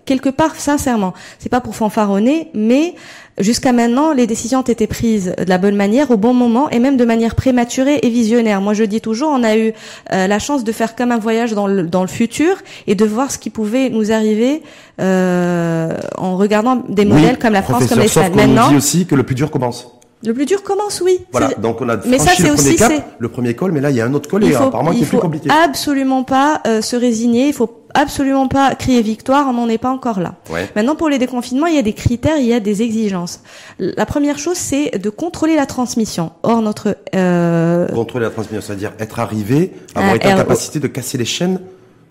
[0.06, 2.96] quelque part sincèrement, c'est pas pour fanfaronner, mais
[3.38, 6.80] jusqu'à maintenant, les décisions ont été prises de la bonne manière, au bon moment et
[6.80, 8.62] même de manière prématurée et visionnaire.
[8.62, 9.74] Moi, je dis toujours, on a eu
[10.14, 13.06] euh, la chance de faire comme un voyage dans le, dans le futur et de
[13.06, 14.64] voir ce qui pouvait nous arriver
[15.00, 18.34] euh, en regardant des modèles comme la France, comme l'Espagne.
[18.34, 19.97] Maintenant, on dit aussi que le plus dur commence.
[20.26, 21.20] Le plus dur commence, oui.
[21.32, 23.98] Voilà, donc on a mais ça, le premier cap, le premier col, mais là il
[23.98, 25.46] y a un autre col et apparemment qui est plus compliqué.
[25.48, 29.70] Il faut absolument pas euh, se résigner, il faut absolument pas crier victoire, on n'en
[29.70, 30.36] est pas encore là.
[30.50, 30.68] Ouais.
[30.76, 33.42] Maintenant pour les déconfinements, il y a des critères, il y a des exigences.
[33.78, 36.32] La première chose, c'est de contrôler la transmission.
[36.42, 37.88] Or notre euh...
[37.90, 41.60] contrôler la transmission, c'est-à-dire être arrivé, avoir été en capacité de casser les chaînes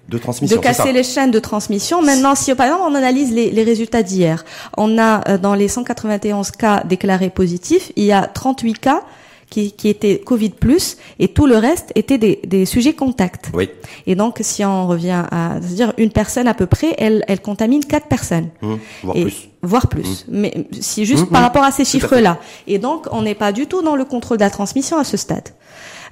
[0.08, 0.56] de transmission.
[0.56, 2.02] De casser les chaînes de transmission.
[2.02, 4.44] Maintenant, si par exemple on analyse les, les résultats d'hier,
[4.76, 9.02] on a euh, dans les 191 cas déclarés positifs, il y a 38 cas
[9.50, 13.50] qui, qui étaient Covid plus et tout le reste était des, des sujets contacts.
[13.54, 13.68] Oui.
[14.06, 17.84] Et donc si on revient à dire une personne à peu près, elle, elle contamine
[17.84, 18.50] quatre personnes.
[18.62, 19.48] Mmh, voire plus.
[19.62, 20.24] Voire plus.
[20.28, 20.30] Mmh.
[20.30, 22.38] Mais si juste mmh, par rapport à ces chiffres-là.
[22.66, 25.16] Et donc on n'est pas du tout dans le contrôle de la transmission à ce
[25.16, 25.48] stade.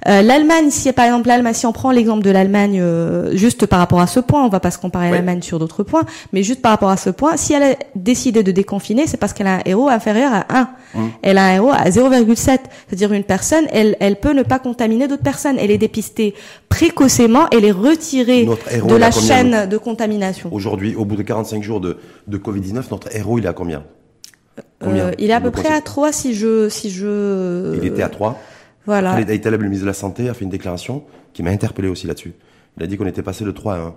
[0.07, 3.79] Euh, L'Allemagne, si par exemple l'Allemagne, si on prend l'exemple de l'Allemagne euh, juste par
[3.79, 6.43] rapport à ce point, on va pas se comparer à l'Allemagne sur d'autres points, mais
[6.43, 9.47] juste par rapport à ce point, si elle a décidé de déconfiner, c'est parce qu'elle
[9.47, 10.69] a un héros inférieur à 1.
[10.95, 11.09] Hum.
[11.21, 12.35] Elle a un héros à 0,7.
[12.87, 15.57] C'est-à-dire une personne, elle, elle peut ne pas contaminer d'autres personnes.
[15.59, 16.33] Elle est dépistée
[16.69, 20.49] précocement, elle est retirée de la chaîne de contamination.
[20.51, 23.83] Aujourd'hui, au bout de 45 jours de, de Covid-19, notre héros, il est à combien,
[24.83, 26.69] euh, Il est à peu près à 3 si je...
[26.69, 27.75] Si je...
[27.77, 28.39] Il était à 3
[28.85, 29.13] voilà.
[29.13, 32.07] Khaled Aïtaleb, le ministre de la Santé, a fait une déclaration qui m'a interpellé aussi
[32.07, 32.33] là-dessus.
[32.77, 33.95] Il a dit qu'on était passé de 3 à 1.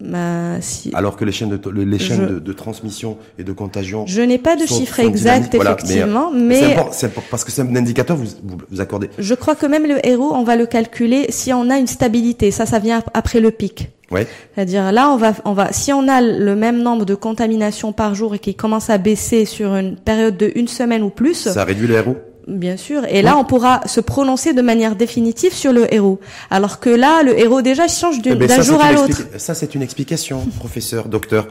[0.00, 0.90] Bah, si...
[0.94, 4.04] Alors que les chaînes, de, les chaînes de, transmission et de contagion.
[4.06, 6.76] Je n'ai pas de chiffre exact, effectivement, mais.
[6.92, 8.26] c'est parce que c'est un indicateur, vous,
[8.70, 9.10] vous, accordez.
[9.18, 12.50] Je crois que même le héros, on va le calculer si on a une stabilité.
[12.50, 13.90] Ça, ça vient après le pic.
[14.10, 14.26] Ouais.
[14.54, 18.14] C'est-à-dire là, on va, on va, si on a le même nombre de contaminations par
[18.14, 21.48] jour et qui commence à baisser sur une période de une semaine ou plus.
[21.48, 22.16] Ça réduit le héros.
[22.50, 23.04] Bien sûr.
[23.08, 26.18] Et là, on pourra se prononcer de manière définitive sur le héros.
[26.50, 29.22] Alors que là, le héros déjà change eh ben, d'un jour à l'autre.
[29.38, 31.46] Ça, c'est une explication, professeur, docteur.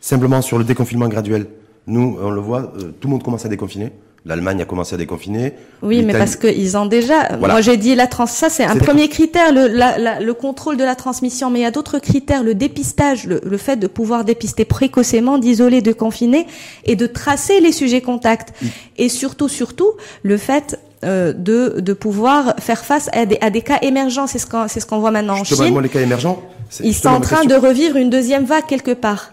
[0.00, 1.46] Simplement sur le déconfinement graduel.
[1.86, 3.92] Nous, on le voit, euh, tout le monde commence à déconfiner.
[4.24, 5.54] L'Allemagne a commencé à déconfiner.
[5.82, 7.36] Oui, mais parce qu'ils ont déjà.
[7.38, 8.26] Moi, j'ai dit la trans.
[8.26, 11.50] Ça, c'est un premier critère, le, la, le contrôle de la transmission.
[11.50, 15.38] Mais il y a d'autres critères, le dépistage, le, le, fait de pouvoir dépister précocement,
[15.38, 16.46] d'isoler, de confiner
[16.84, 18.54] et de tracer les sujets contacts.
[18.96, 19.90] Et surtout, surtout,
[20.22, 24.28] le fait euh, de, de pouvoir faire face à des, à des cas émergents.
[24.28, 25.80] C'est ce qu'on c'est ce qu'on voit maintenant en Chine.
[25.80, 26.40] les cas émergents.
[26.78, 29.32] Ils sont en train de revivre une deuxième vague quelque part.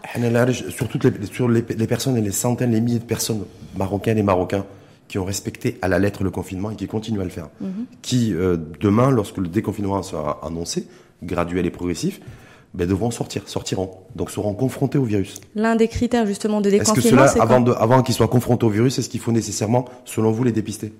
[0.75, 3.43] Sur toutes les, sur les, les personnes et les centaines, les milliers de personnes
[3.77, 4.65] marocaines et marocains
[5.09, 7.49] qui ont respecté à la lettre le confinement et qui continuent à le faire.
[7.59, 7.85] Mhm.
[8.01, 10.87] Qui, euh, demain, lorsque le déconfinement sera annoncé,
[11.23, 12.21] graduel et progressif,
[12.75, 15.41] ben, devront sortir, sortiront, donc seront confrontés au virus.
[15.55, 18.13] L'un des critères justement de Est-ce que déconfinement, cela, c'est avant, quand de, avant qu'ils
[18.13, 20.93] soient confrontés au virus, est-ce qu'il faut nécessairement, selon vous, les dépister?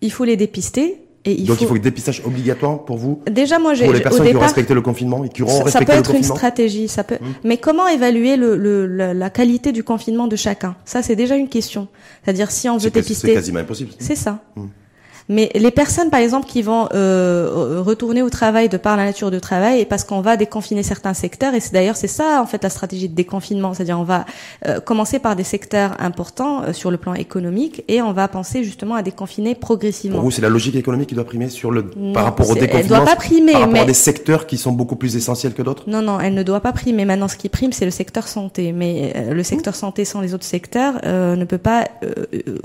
[0.00, 1.64] Il faut les dépister et il Donc faut...
[1.64, 4.36] il faut un dépistage obligatoire pour vous, Déjà, moi, j'ai pour les au personnes qui
[4.36, 6.34] ont respecté le confinement et qui auront ça, ça respecté peut le être une confinement.
[6.36, 7.16] stratégie, ça peut.
[7.20, 7.26] Mmh.
[7.44, 10.76] Mais comment évaluer le, le- la, la qualité du confinement de chacun?
[10.84, 11.88] Ça, c'est déjà une question.
[12.24, 13.90] C'est-à-dire si on veut quasi- c'est dépister, quasiment impossible.
[13.98, 14.40] c'est ça.
[14.56, 14.62] Mmh.
[15.30, 19.30] Mais les personnes, par exemple, qui vont euh, retourner au travail de par la nature
[19.30, 22.46] du travail, et parce qu'on va déconfiner certains secteurs, et c'est d'ailleurs c'est ça en
[22.46, 24.26] fait la stratégie de déconfinement, c'est-à-dire on va
[24.66, 28.64] euh, commencer par des secteurs importants euh, sur le plan économique, et on va penser
[28.64, 30.16] justement à déconfiner progressivement.
[30.16, 32.54] Pour vous, c'est la logique économique qui doit primer sur le, Non, par rapport au
[32.54, 34.96] c'est- elle déconfinement, doit pas primer, par rapport mais- à des secteurs qui sont beaucoup
[34.96, 35.84] plus essentiels que d'autres?
[35.86, 37.04] Non, non, elle ne doit pas primer.
[37.04, 38.72] Maintenant, ce qui prime, c'est le secteur santé.
[38.72, 42.10] Mais euh, le secteur santé sans les autres secteurs euh, ne peut pas euh,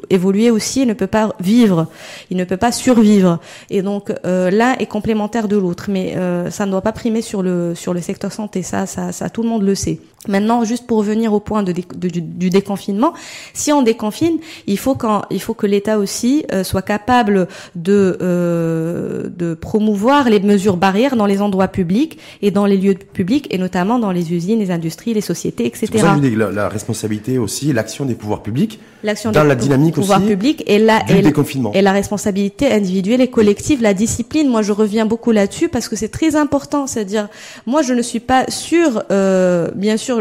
[0.10, 1.88] évoluer aussi, ne peut pas vivre,
[2.32, 3.40] il ne peut pas survivre.
[3.70, 7.22] Et donc euh, l'un est complémentaire de l'autre, mais euh, ça ne doit pas primer
[7.22, 8.64] sur le sur le secteur santé.
[8.64, 10.00] Ça, ça, ça, tout le monde le sait.
[10.28, 13.14] Maintenant, juste pour revenir au point de, dé- de- du, du déconfinement,
[13.54, 18.18] si on déconfine, il faut quand il faut que l'État aussi euh, soit capable de
[18.22, 23.48] euh, de promouvoir les mesures barrières dans les endroits publics et dans les lieux publics
[23.52, 25.88] et notamment dans les usines, les industries, les sociétés, etc.
[25.92, 29.94] pour ça la, la responsabilité aussi, l'action des pouvoirs publics L'action dans des la dynamique
[29.96, 31.72] pouvoirs aussi publics et la du et, déconfinement.
[31.74, 34.50] et la responsabilité individuelle et collective, la discipline.
[34.50, 36.88] Moi, je reviens beaucoup là-dessus parce que c'est très important.
[36.88, 37.28] C'est-à-dire,
[37.68, 39.04] moi, je ne suis pas sûre.
[39.12, 40.15] euh, bien sûr,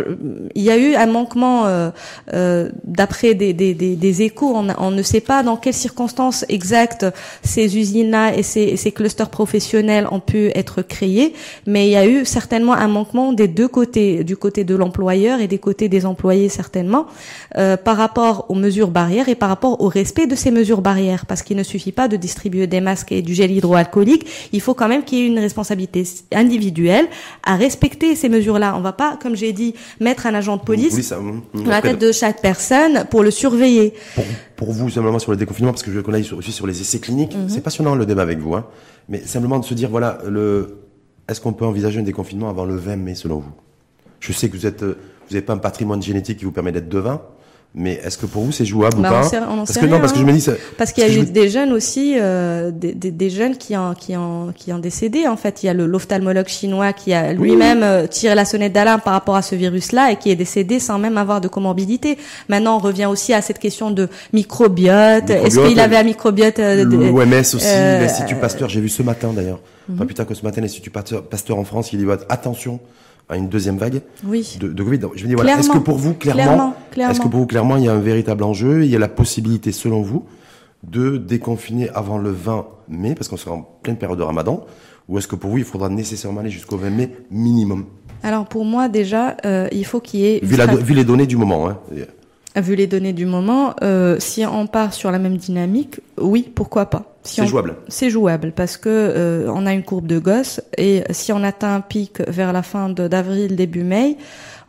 [0.54, 1.90] il y a eu un manquement euh,
[2.32, 4.52] euh, d'après des, des, des, des échos.
[4.54, 7.06] On, on ne sait pas dans quelles circonstances exactes
[7.42, 11.34] ces usines-là et ces, ces clusters professionnels ont pu être créés,
[11.66, 15.40] mais il y a eu certainement un manquement des deux côtés, du côté de l'employeur
[15.40, 17.06] et des côtés des employés certainement,
[17.56, 21.26] euh, par rapport aux mesures barrières et par rapport au respect de ces mesures barrières,
[21.26, 24.74] parce qu'il ne suffit pas de distribuer des masques et du gel hydroalcoolique, il faut
[24.74, 27.06] quand même qu'il y ait une responsabilité individuelle
[27.42, 28.74] à respecter ces mesures-là.
[28.76, 31.12] On va pas, comme j'ai dit, mettre un agent de police
[31.54, 33.94] dans la tête de chaque personne pour le surveiller.
[34.14, 34.24] pour,
[34.56, 37.34] pour vous, simplement sur le déconfinement, parce que je connais aussi sur les essais cliniques,
[37.36, 37.48] Mhm.
[37.48, 38.66] c'est passionnant le débat avec vous, hein,
[39.08, 40.78] mais simplement de se dire, voilà, le,
[41.28, 43.52] est-ce qu'on peut envisager un déconfinement avant le 20 mai selon vous?
[44.20, 44.96] Je sais que vous êtes, euh,
[45.28, 47.20] vous n'avez pas un patrimoine génétique qui vous permet d'être devin,
[47.74, 49.72] mais est-ce que pour vous c'est jouable Bah, ou on pas sait- on en Parce
[49.72, 50.26] sait que non, parce que je hein.
[50.26, 53.10] me dis, ça- Parce qu'il y a eu je- des jeunes aussi, euh, des, des,
[53.10, 55.26] des jeunes qui en, qui en, qui en décédé.
[55.26, 58.72] En fait, il y a le l'ophtalmologue chinois qui a lui-même euh, tiré la sonnette
[58.72, 62.16] d'alarme par rapport à ce virus-là et qui est décédé sans même avoir de comorbidité.
[62.48, 65.30] Maintenant, on revient aussi à cette question de microbiote.
[65.30, 69.32] Est-ce qu'il avait un microbiote euh, L'OMS aussi, euh, l'Institut Pasteur, j'ai vu ce matin
[69.34, 69.96] d'ailleurs, Mhm.
[69.96, 72.78] pas plus tard que ce matin, l'Institut Pasteur, en France, qui dit, voilà, attention
[73.28, 74.56] à une deuxième vague Oui.
[74.60, 74.98] de, de Covid.
[74.98, 77.76] Donc, Je me dis, voilà, est-ce que pour vous, clairement, est-ce que pour vous, clairement,
[77.76, 80.24] il y a un véritable enjeu, il y a la possibilité, selon vous,
[80.82, 84.64] de déconfiner avant le 20 mai, parce qu'on sera en pleine période de ramadan,
[85.08, 87.86] ou est-ce que pour vous, il faudra nécessairement aller jusqu'au 20 mai minimum,
[88.22, 91.26] Alors pour moi déjà, euh, il faut qu'il y ait vu, la, vu les données
[91.26, 91.78] du moment hein.
[92.60, 96.86] Vu les données du moment, euh, si on part sur la même dynamique, oui, pourquoi
[96.86, 97.16] pas.
[97.22, 97.76] Si C'est jouable.
[97.88, 101.74] C'est jouable parce que euh, on a une courbe de gosse et si on atteint
[101.74, 104.18] un pic vers la fin d'avril début mai,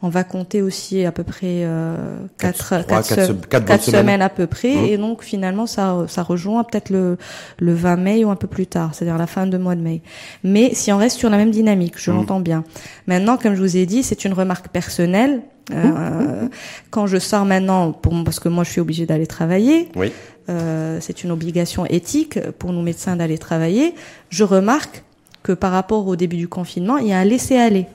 [0.06, 1.96] on va compter aussi à peu près euh,
[2.38, 4.02] quatre, Quatre- trois, quatre, quatre se- se- quatre bonnes quatre semaines.
[4.02, 4.86] semaines à peu près Mhm.
[4.86, 7.18] et donc finalement ça ça rejoint peut-être le
[7.60, 10.02] le 20 mai ou un peu plus tard, c'est-à-dire la fin de mois de mai.
[10.44, 12.18] Mais si on reste sur la même dynamique, je Mhm.
[12.18, 12.64] l'entends bien.
[13.08, 15.42] Maintenant, comme je vous ai dit, c'est une remarque personnelle.
[15.74, 16.48] Euh,
[16.92, 20.12] quand je sors maintenant, pour, parce que moi je suis obligée d'aller travailler, Oui.
[20.50, 23.96] euh, c'est une obligation éthique pour nous médecins d'aller travailler.
[24.30, 25.04] Je remarque
[25.42, 27.88] que par rapport au début du confinement, il y a un laisser-aller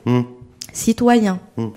[0.70, 1.40] Hum, citoyen.
[1.56, 1.72] hum.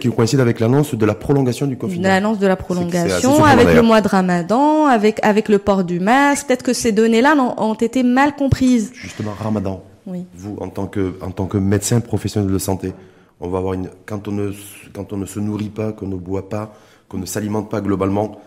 [0.00, 2.08] Qui coïncident avec l'annonce de la prolongation du confinement.
[2.08, 5.84] L'annonce de la C'est- c'est prolongation, avec le mois de Ramadan, avec avec le port
[5.84, 6.46] du masque.
[6.46, 8.92] Peut-être que ces données-là ont, ont été mal comprises.
[8.94, 9.82] Justement, ramadan.
[10.06, 10.24] Oui.
[10.34, 12.92] vous, en tant que, en tant que médecin professionnel de santé,
[13.38, 14.50] on va avoir une, quand on ne,
[14.92, 16.74] quand on ne se nourrit pas, qu'on ne boit pas,
[17.08, 18.40] qu'on ne s'alimente pas globalement,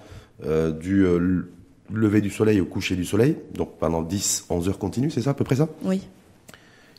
[0.46, 1.48] euh, du euh,
[1.94, 5.30] lever du soleil au coucher du soleil, donc pendant 10, 11 heures continues, c'est ça,
[5.30, 5.68] à peu près ça?
[5.86, 6.02] Oui.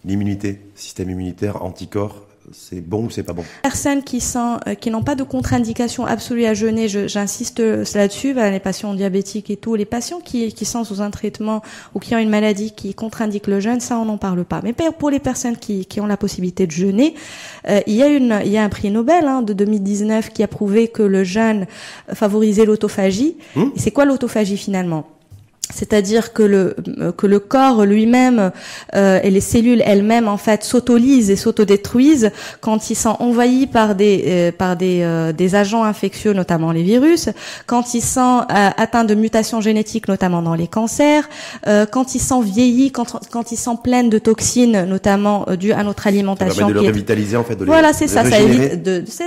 [0.05, 3.45] L'immunité, système immunitaire, anticorps, c'est bon ou c'est pas bon?
[3.63, 7.85] Personnes qui sont euh, qui n'ont pas de contre-indication absolue à jeûner, je- j'insiste euh,
[7.95, 11.63] là-dessus, bah, les patients diabétiques et tout, les patients qui, qui sont sous un traitement
[11.95, 14.61] ou qui ont une maladie qui contre-indique le jeûne, ça on n'en parle pas.
[14.63, 17.15] Mais pour les personnes qui, qui ont la possibilité de jeûner,
[17.69, 20.43] euh, il y a une il y a un prix Nobel hein, de 2019 qui
[20.43, 21.67] a prouvé que le jeûne
[22.13, 23.37] favorisait l'autophagie.
[23.57, 25.07] Et c'est quoi l'autophagie finalement?
[25.73, 26.77] C'est-à-dire que le
[27.17, 28.53] que le corps lui-même
[28.95, 33.95] euh, et les cellules elles-mêmes en fait s'autolisent et s'autodétruisent quand ils sont envahis par
[33.95, 37.31] des euh, par des euh, des agents infectieux notamment les virus,
[37.67, 41.29] quand ils sont euh, atteints de mutations génétiques notamment dans les cancers,
[41.91, 46.07] quand ils sont vieillis, quand quand ils sont pleins de toxines notamment dues à notre
[46.07, 46.69] alimentation.
[46.69, 47.57] Ça de le revitaliser en fait.
[47.57, 48.37] De voilà, c'est ça, ça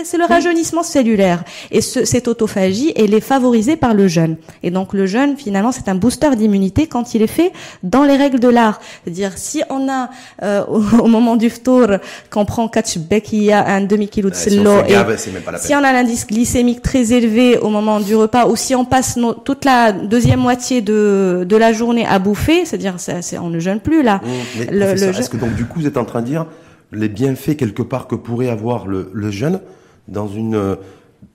[0.03, 4.71] c'est le rajeunissement cellulaire et ce, cette autophagie elle est favorisée par le jeûne et
[4.71, 7.51] donc le jeûne finalement c'est un booster d'immunité quand il est fait
[7.83, 8.79] dans les règles de l'art.
[9.03, 10.09] C'est-à-dire si on a
[10.43, 11.87] euh, au, moment du tour
[12.29, 15.83] qu'on prend catchback, il y a un demi kilo de sello si, on, si on
[15.83, 19.91] a l'indice glycémique très élevé au moment du repas ou si on passe toute la
[19.91, 24.21] deuxième moitié de, de la journée à bouffer, c'est-à-dire c'est, on ne jeûne plus là.
[24.23, 26.45] Mmh, le, est-ce que donc du coup vous êtes en train de dire
[26.91, 29.59] les bienfaits quelque part que pourrait avoir le, le jeûne
[30.07, 30.77] dans une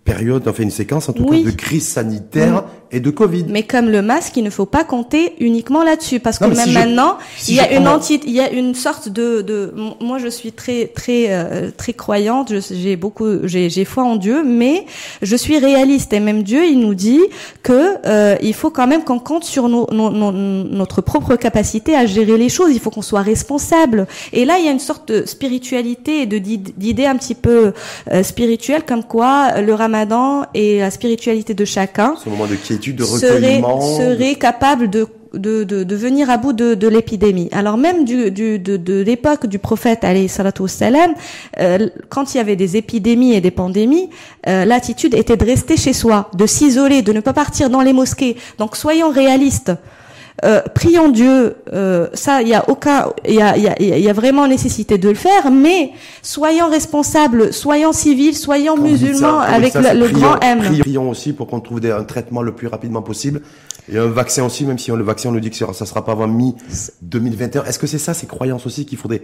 [0.05, 3.47] période, enfin une séquence en tout cas de crise sanitaire et de Covid.
[3.49, 7.19] Mais comme le masque, il ne faut pas compter uniquement là-dessus parce que même maintenant,
[7.49, 10.53] il y a une entité, il y a une sorte de, de moi je suis
[10.53, 14.87] très très euh, très croyante, j'ai beaucoup j'ai j'ai foi en Dieu, mais
[15.23, 16.13] je suis réaliste.
[16.13, 17.23] Et même Dieu, il nous dit
[17.63, 22.07] que euh, il faut quand même qu'on compte sur nos, nos, notre propre capacité à
[22.07, 24.09] gérer les choses, il faut qu'on soit responsable.
[24.33, 27.73] Et là, il y a une sorte de spiritualité et de d'idées un petit peu
[28.11, 29.92] euh, spirituelles comme quoi le ramadan
[30.55, 32.15] et la spiritualité de chacun.
[32.23, 33.81] Ce moment de quiétude, de recueillement.
[33.81, 37.49] Serait, serait capable de de, de, de, venir à bout de, de l'épidémie.
[37.53, 41.15] Alors même du, du, de, de l'époque du prophète alayhi salatu salam,
[41.59, 44.11] euh, quand il y avait des épidémies et des pandémies,
[44.47, 47.93] euh, l'attitude était de rester chez soi, de s'isoler, de ne pas partir dans les
[47.93, 48.37] mosquées.
[48.59, 49.73] Donc soyons réalistes.
[50.45, 54.09] Euh, prions Dieu, euh, ça, il y a aucun, il y a, y, a, y
[54.09, 60.09] a, vraiment nécessité de le faire, mais soyons responsables, soyons civils, soyons musulmans avec le,
[60.09, 60.61] grand M.
[60.81, 63.43] Prions aussi pour qu'on trouve des, un traitement le plus rapidement possible
[63.89, 66.05] et un vaccin aussi, même si on, le vaccin on nous dit que ça sera
[66.05, 66.57] pas avant mi
[67.03, 67.65] 2021.
[67.65, 69.23] Est-ce que c'est ça, ces croyances aussi qu'il faudrait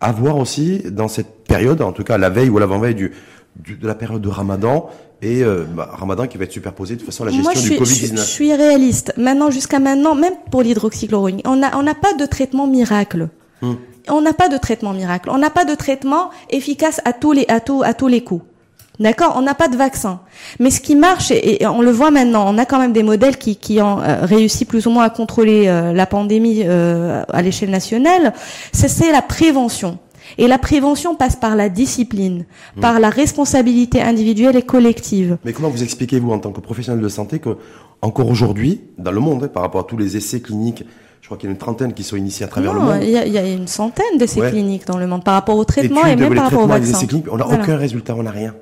[0.00, 3.12] avoir aussi dans cette période, en tout cas la veille ou l'avant-veille du,
[3.56, 4.88] de la période de Ramadan
[5.24, 8.10] et euh, bah, Ramadan qui va être superposé de toute façon la gestion du Covid-19.
[8.10, 9.14] Je, je suis réaliste.
[9.16, 13.28] Maintenant, jusqu'à maintenant, même pour l'hydroxychloroquine, on n'a on n'a pas de traitement miracle.
[13.62, 13.74] Hmm.
[14.08, 15.30] On n'a pas de traitement miracle.
[15.30, 18.44] On n'a pas de traitement efficace à tous les à tous à tous les coups.
[19.00, 19.34] D'accord?
[19.36, 20.20] On n'a pas de vaccin.
[20.60, 23.38] Mais ce qui marche, et, on le voit maintenant, on a quand même des modèles
[23.38, 27.70] qui, qui ont euh, réussi plus ou moins à contrôler euh, la pandémie à l'échelle
[27.70, 28.34] nationale,
[28.72, 29.98] c'est la prévention.
[30.38, 32.44] Et la prévention passe par la discipline,
[32.76, 32.80] mmh.
[32.80, 35.38] par la responsabilité individuelle et collective.
[35.44, 37.56] Mais comment vous expliquez-vous en tant que professionnel de santé que
[38.02, 40.84] encore aujourd'hui, dans le monde, hein, par rapport à tous les essais cliniques,
[41.22, 42.98] je crois qu'il y a une trentaine qui sont initiés à travers le monde.
[43.02, 45.56] Il y, a, il y a une centaine d'essais cliniques dans le monde par rapport
[45.56, 46.98] au traitement et même par rapport au vaccin.
[47.30, 48.54] on n'a aucun résultat, on n'a rien.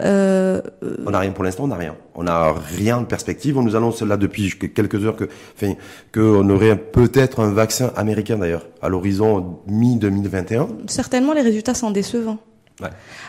[0.00, 0.60] Euh,
[1.06, 1.96] on n'a rien pour l'instant, on n'a rien.
[2.14, 3.56] On n'a rien de perspective.
[3.56, 5.74] On nous annonce là depuis quelques heures que, enfin,
[6.12, 10.68] qu'on aurait peut-être un vaccin américain d'ailleurs à l'horizon mi 2021.
[10.86, 12.38] Certainement, les résultats sont décevants.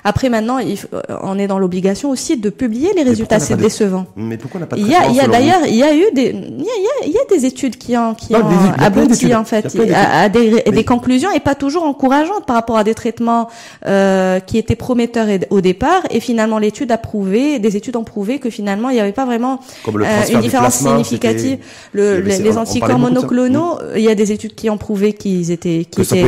[0.04, 0.78] Après maintenant, il,
[1.22, 3.40] on est dans l'obligation aussi de publier les résultats.
[3.40, 4.06] C'est décevant.
[4.16, 5.96] Mais pourquoi on n'a pas de Il y a, y a d'ailleurs, il y a
[5.96, 8.46] eu des, il y a, il y a des études qui ont, qui ont
[8.78, 12.94] abouti en fait à, des, des, conclusions et pas toujours encourageantes par rapport à des
[12.94, 13.48] traitements
[13.86, 16.04] euh, qui étaient prometteurs au départ.
[16.10, 19.26] Et finalement l'étude a prouvé, des études ont prouvé que finalement il n'y avait pas
[19.26, 21.60] vraiment euh, une différence significative.
[21.94, 26.04] Le, les, anticorps monoclonaux, il y a des études qui ont prouvé qu'ils étaient, qu'ils
[26.04, 26.28] étaient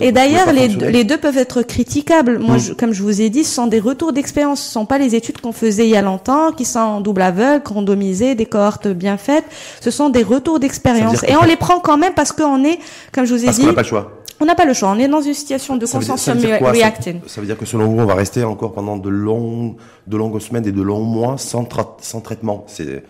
[0.00, 2.38] et, et d'ailleurs les, les deux peuvent être critiquables.
[2.38, 2.74] Moi, mm.
[2.76, 4.60] comme je vous ai dit, ce sont des retours d'expérience.
[4.62, 7.22] Ce sont pas les études qu'on faisait il y a longtemps, qui sont en double
[7.22, 9.44] aveugle, randomisées, des cohortes bien faites.
[9.80, 11.22] Ce sont des retours d'expérience.
[11.28, 12.78] Et on les prend quand même parce qu'on est,
[13.12, 13.62] comme je vous ai parce dit...
[13.62, 14.12] Qu'on n'a pas le choix.
[14.40, 14.90] On n'a pas le choix.
[14.90, 17.20] On est dans une situation de consensus reacting.
[17.26, 19.76] Ça, veut dire que selon vous, on va rester encore pendant de longues,
[20.06, 21.66] de longues semaines et de longs mois sans,
[22.00, 22.64] sans traitement.
[22.66, 23.04] C'est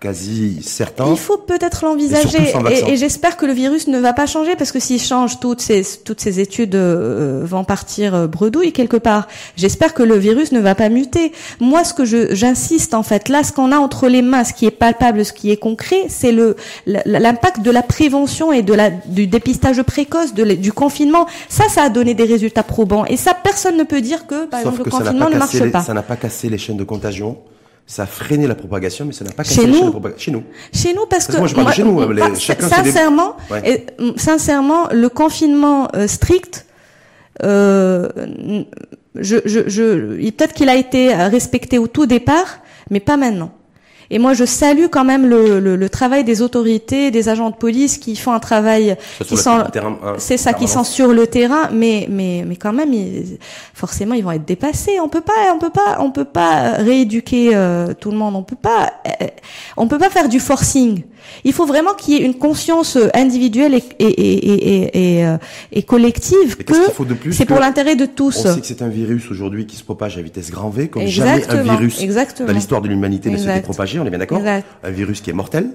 [0.00, 1.06] quasi certain.
[1.10, 4.70] Il faut peut-être l'envisager et, et j'espère que le virus ne va pas changer parce
[4.70, 9.26] que s'il change, toutes ces toutes ces études euh, vont partir euh, bredouille quelque part.
[9.56, 11.32] J'espère que le virus ne va pas muter.
[11.60, 14.52] Moi, ce que je j'insiste en fait, là, ce qu'on a entre les mains, ce
[14.52, 18.74] qui est palpable, ce qui est concret, c'est le l'impact de la prévention et de
[18.74, 21.26] la du dépistage précoce, de, du confinement.
[21.48, 24.60] Ça, ça a donné des résultats probants et ça, personne ne peut dire que par
[24.60, 25.82] exemple le confinement ne marche pas.
[25.82, 27.38] Ça n'a pas cassé les chaînes de contagion
[27.88, 30.18] ça a freiné la propagation, mais ça n'a pas cassé chez la propagation.
[30.18, 30.44] Chez nous.
[30.74, 32.12] Chez nous, parce, que, moi, je parle de chez nous.
[32.12, 33.86] Les, chacun sincèrement, et,
[34.16, 36.66] sincèrement, le confinement euh, strict,
[37.42, 38.10] euh,
[39.14, 42.58] je, je, je, peut-être qu'il a été respecté au tout départ,
[42.90, 43.52] mais pas maintenant.
[44.10, 47.56] Et moi, je salue quand même le, le, le, travail des autorités, des agents de
[47.56, 49.64] police qui font un travail qui sont,
[50.16, 52.92] c'est ça, qui sont sur le terrain, mais mais mais quand même,
[53.74, 54.98] forcément, ils vont être dépassés.
[55.00, 58.34] On peut pas, on peut pas, on peut pas rééduquer euh, tout le monde.
[58.36, 59.26] On peut pas, euh,
[59.76, 61.02] on peut pas faire du forcing.
[61.44, 65.36] Il faut vraiment qu'il y ait une conscience individuelle et, et, et, et,
[65.72, 66.74] et collective que
[67.32, 68.44] c'est pour l'intérêt de tous.
[68.44, 71.06] On sait que c'est un virus aujourd'hui qui se propage à vitesse grand V, comme
[71.06, 71.98] jamais un virus
[72.46, 73.98] dans l'histoire de l'humanité ne s'était propagé.
[73.98, 74.42] On est bien d'accord
[74.82, 75.70] Un virus qui est mortel.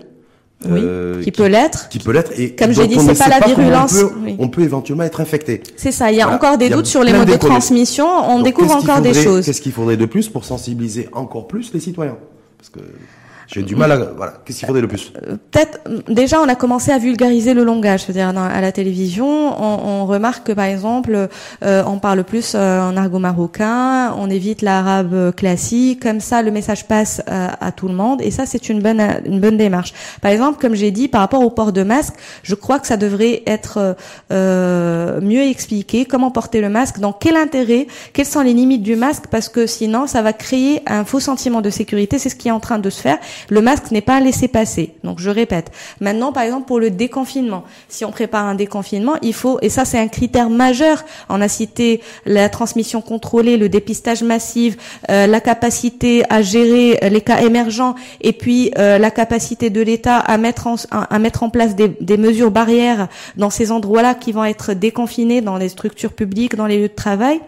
[0.66, 1.90] Oui, euh, qui peut l'être.
[1.90, 2.32] Qui peut l'être.
[2.38, 3.96] Et comme j'ai dit, c'est pas la virulence.
[3.96, 5.62] On peut, on peut, éventuellement être infecté.
[5.76, 6.10] C'est ça.
[6.10, 8.08] Il y a encore des doutes sur les modes de transmission.
[8.08, 9.46] On découvre encore des choses.
[9.46, 12.18] Qu'est-ce qu'il faudrait de plus pour sensibiliser encore plus les citoyens?
[12.58, 12.80] Parce que
[13.48, 14.34] j'ai du mal à voilà.
[14.46, 15.80] Qu'est-ce qu'il faudrait le plus euh, Peut-être
[16.10, 20.48] déjà on a commencé à vulgariser le langage, c'est-à-dire à la télévision, on, on, remarque
[20.48, 21.30] que par exemple
[21.64, 26.52] euh, on parle plus euh, en argot marocain, on évite l'arabe classique, comme ça le
[26.52, 29.94] message passe à, tout le monde et ça c'est une bonne une bonne démarche.
[30.22, 32.14] Par exemple, comme j'ai dit par rapport au port de masque,
[32.44, 33.96] je crois que ça devrait être
[34.30, 39.26] mieux expliqué comment porter le masque, dans quel intérêt, quelles sont les limites du masque
[39.30, 42.52] parce que sinon ça va créer un faux sentiment de sécurité, c'est ce qui est
[42.52, 43.18] en train de se faire
[43.50, 44.94] le masque n'est pas laissé passer.
[45.04, 45.72] Donc je répète.
[46.00, 49.86] Maintenant, par exemple, pour le déconfinement, si on prépare un déconfinement, il faut, et ça
[49.86, 54.78] c'est un critère majeur, on a cité la transmission contrôlée, le dépistage massif,
[55.10, 60.18] euh, la capacité à gérer les cas émergents, et puis euh, la capacité de l'État
[60.18, 64.32] à mettre en, à, mettre en place des, des mesures barrières dans ces endroits-là qui
[64.32, 67.40] vont être déconfinés dans les structures publiques, dans les lieux de travail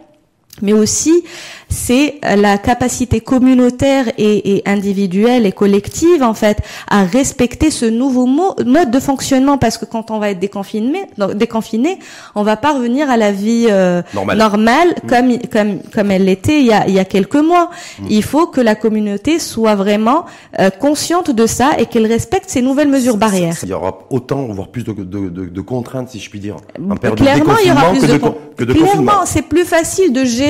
[0.61, 1.23] mais aussi
[1.67, 8.25] c'est la capacité communautaire et, et, individuelle et collective en fait à respecter ce nouveau
[8.25, 11.99] mode de fonctionnement parce que quand on va être déconfiné, déconfiné,
[12.35, 15.07] on va pas revenir à la vie euh, normale mm.
[15.07, 17.69] comme comme comme elle l'était il y a il y a quelques mois.
[17.99, 18.05] Mm.
[18.09, 20.25] Il faut que la communauté soit vraiment
[20.59, 23.57] euh, consciente de ça et qu'elle respecte ces nouvelles mesures barrières.
[23.63, 26.57] Il y aura autant voire plus de, de, de, de contraintes si je puis dire
[26.89, 28.17] en période Clairement, il y aura plus de,
[28.55, 30.44] que de Clairement, c'est plus facile de gérer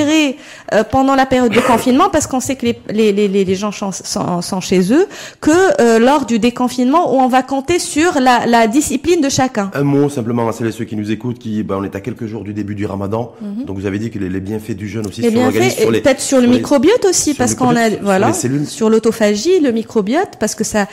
[0.74, 3.72] euh, pendant la période de confinement parce qu'on sait que les, les, les, les gens
[3.72, 5.08] sont, chez eux
[5.42, 9.72] que euh, lors du déconfinement où on va compter sur la, la discipline de chacun.
[9.74, 12.02] Un mot simplement à celles et ceux qui nous écoutent, qui ben, on est à
[12.02, 13.66] quelques jours du début du Ramadan, mhm.
[13.66, 16.42] donc vous avez dit que les, bienfaits du jeûne aussi les sur l'organisme, peut-être sur
[16.42, 20.88] le microbiote aussi parce qu'on a voilà sur l'autophagie, le microbiote parce que ça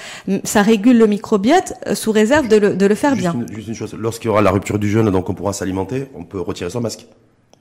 [0.45, 3.35] ça régule le microbiote euh, sous réserve de le, de le faire bien.
[3.55, 6.25] juste une chose, lorsqu'il y aura la rupture du jeûne, donc on pourra s'alimenter, on
[6.25, 7.07] peut retirer son masque.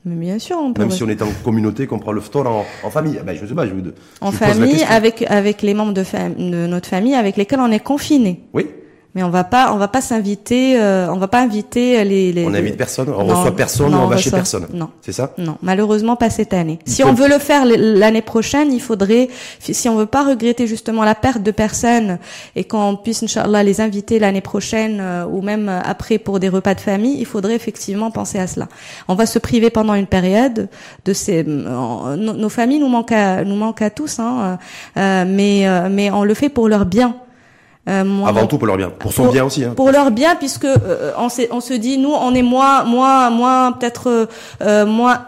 [0.03, 0.81] Mais bien sûr, on peut.
[0.81, 3.19] Même si on est en communauté, qu'on prend le phton en, en, famille.
[3.23, 3.81] Ben, je sais pas, je vous,
[4.19, 8.41] En famille, avec, avec les membres de, de notre famille avec lesquels on est confiné.
[8.53, 8.67] Oui.
[9.13, 12.31] Mais on va pas, on va pas s'inviter, euh, on va pas inviter les.
[12.31, 14.67] les on invite personne, on reçoit personne, on, va chez personne.
[14.73, 15.33] Non, c'est ça?
[15.37, 16.79] Non, malheureusement pas cette année.
[16.85, 19.27] Si on veut le faire l'année prochaine, il faudrait,
[19.59, 22.19] si on veut pas regretter justement la perte de personnes
[22.55, 26.73] et qu'on puisse, inchallah, les inviter l'année prochaine euh, ou même après pour des repas
[26.73, 28.69] de famille, il faudrait effectivement penser à cela.
[29.09, 30.69] On va se priver pendant une période
[31.03, 34.57] de ces, euh, nos, familles nous manquent à, nous manquent à tous, hein,
[34.95, 37.15] mais mais on le fait pour leur bien.
[37.89, 39.63] Euh, Avant tout pour leur bien, pour son bien aussi.
[39.63, 39.73] Hein.
[39.75, 43.71] Pour leur bien, puisque euh, on, on, se dit, nous, on est moins, moins, moins,
[43.71, 44.27] peut-être
[44.61, 45.25] euh, moins.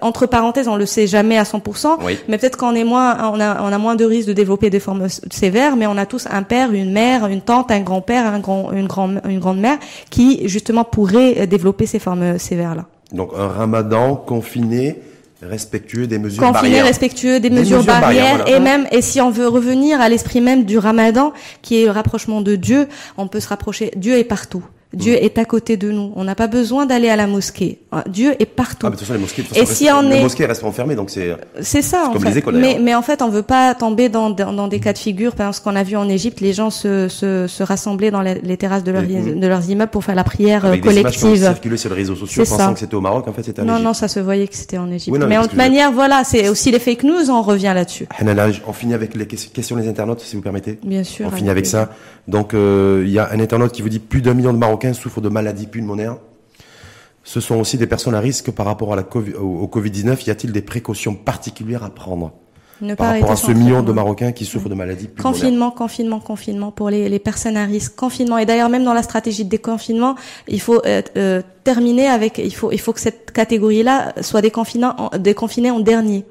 [0.00, 1.98] entre parenthèses, on le sait jamais à 100%,
[2.28, 4.78] mais peut-être qu'on est moins, on a, on a moins de risques de développer des
[4.78, 8.38] formes sévères, mais on a tous un père, une mère, une tante, un grand-père, un
[8.38, 9.78] grand, une grand, une grande-mère
[10.08, 12.84] qui justement pourrait développer ces formes sévères là.
[13.12, 15.00] Donc un Ramadan confiné
[15.42, 16.84] respectueux des mesures Confiné, barrières.
[16.84, 20.78] respectueux des, mesures, barrières, et même et si on veut revenir à l'esprit même du
[20.78, 21.32] Ramadan
[21.62, 24.64] qui est le rapprochement de Dieu, on peut se rapprocher Dieu est partout.
[24.96, 25.24] Dieu mm.
[25.24, 26.12] est à côté de nous.
[26.16, 27.78] On n'a pas besoin d'aller à la mosquée.
[27.92, 28.86] Ah, Dieu est partout.
[28.86, 30.46] Ah, mais de toute façon, les mosquées, de toute façon, et si on les mosquées
[30.46, 31.36] restent enfermées, donc c'est.
[31.60, 32.10] C'est ça.
[32.12, 32.30] Comme fait.
[32.30, 32.56] les écoles.
[32.56, 35.34] Mais, mais en fait, on veut pas tomber dans, dans, dans des cas de figure.
[35.34, 38.84] Parce qu'on a vu en Égypte, les gens se, se, se rassemblaient dans les, terrasses
[38.84, 41.32] de, leur, de leurs immeubles pour faire la prière Avec collective.
[41.32, 43.28] Des circulé sur les réseaux sociaux, pensant que c'était au Maroc.
[43.28, 45.18] En fait, c'était en Non, non, ça se voyait que c'était en Égypte.
[45.28, 47.30] mais en toute manière, voilà, c'est aussi les fake news.
[47.30, 48.06] On revient là-dessus.
[48.66, 50.78] On finit avec les questions des internautes, si vous permettez.
[50.82, 51.26] Bien sûr.
[51.26, 51.90] On finit avec ça.
[52.28, 54.85] Donc, euh, il y a un internaute qui vous dit plus d'un million de Marocains
[54.94, 56.18] souffrent de maladies pulmonaires.
[57.24, 60.26] Ce sont aussi des personnes à risque par rapport à la COVID, au Covid-19.
[60.26, 62.32] Y a-t-il des précautions particulières à prendre
[62.80, 65.40] ne par rapport à ce million de Marocains qui souffrent de maladies pulmonaires.
[65.40, 67.94] Confinement, confinement, confinement pour les, les, personnes à risque.
[67.96, 68.38] Confinement.
[68.38, 70.14] Et d'ailleurs, même dans la stratégie de déconfinement,
[70.48, 74.86] il faut euh, euh terminer avec, il faut, il faut que cette catégorie-là soit déconfinée
[74.86, 76.24] en, déconfinée en dernier.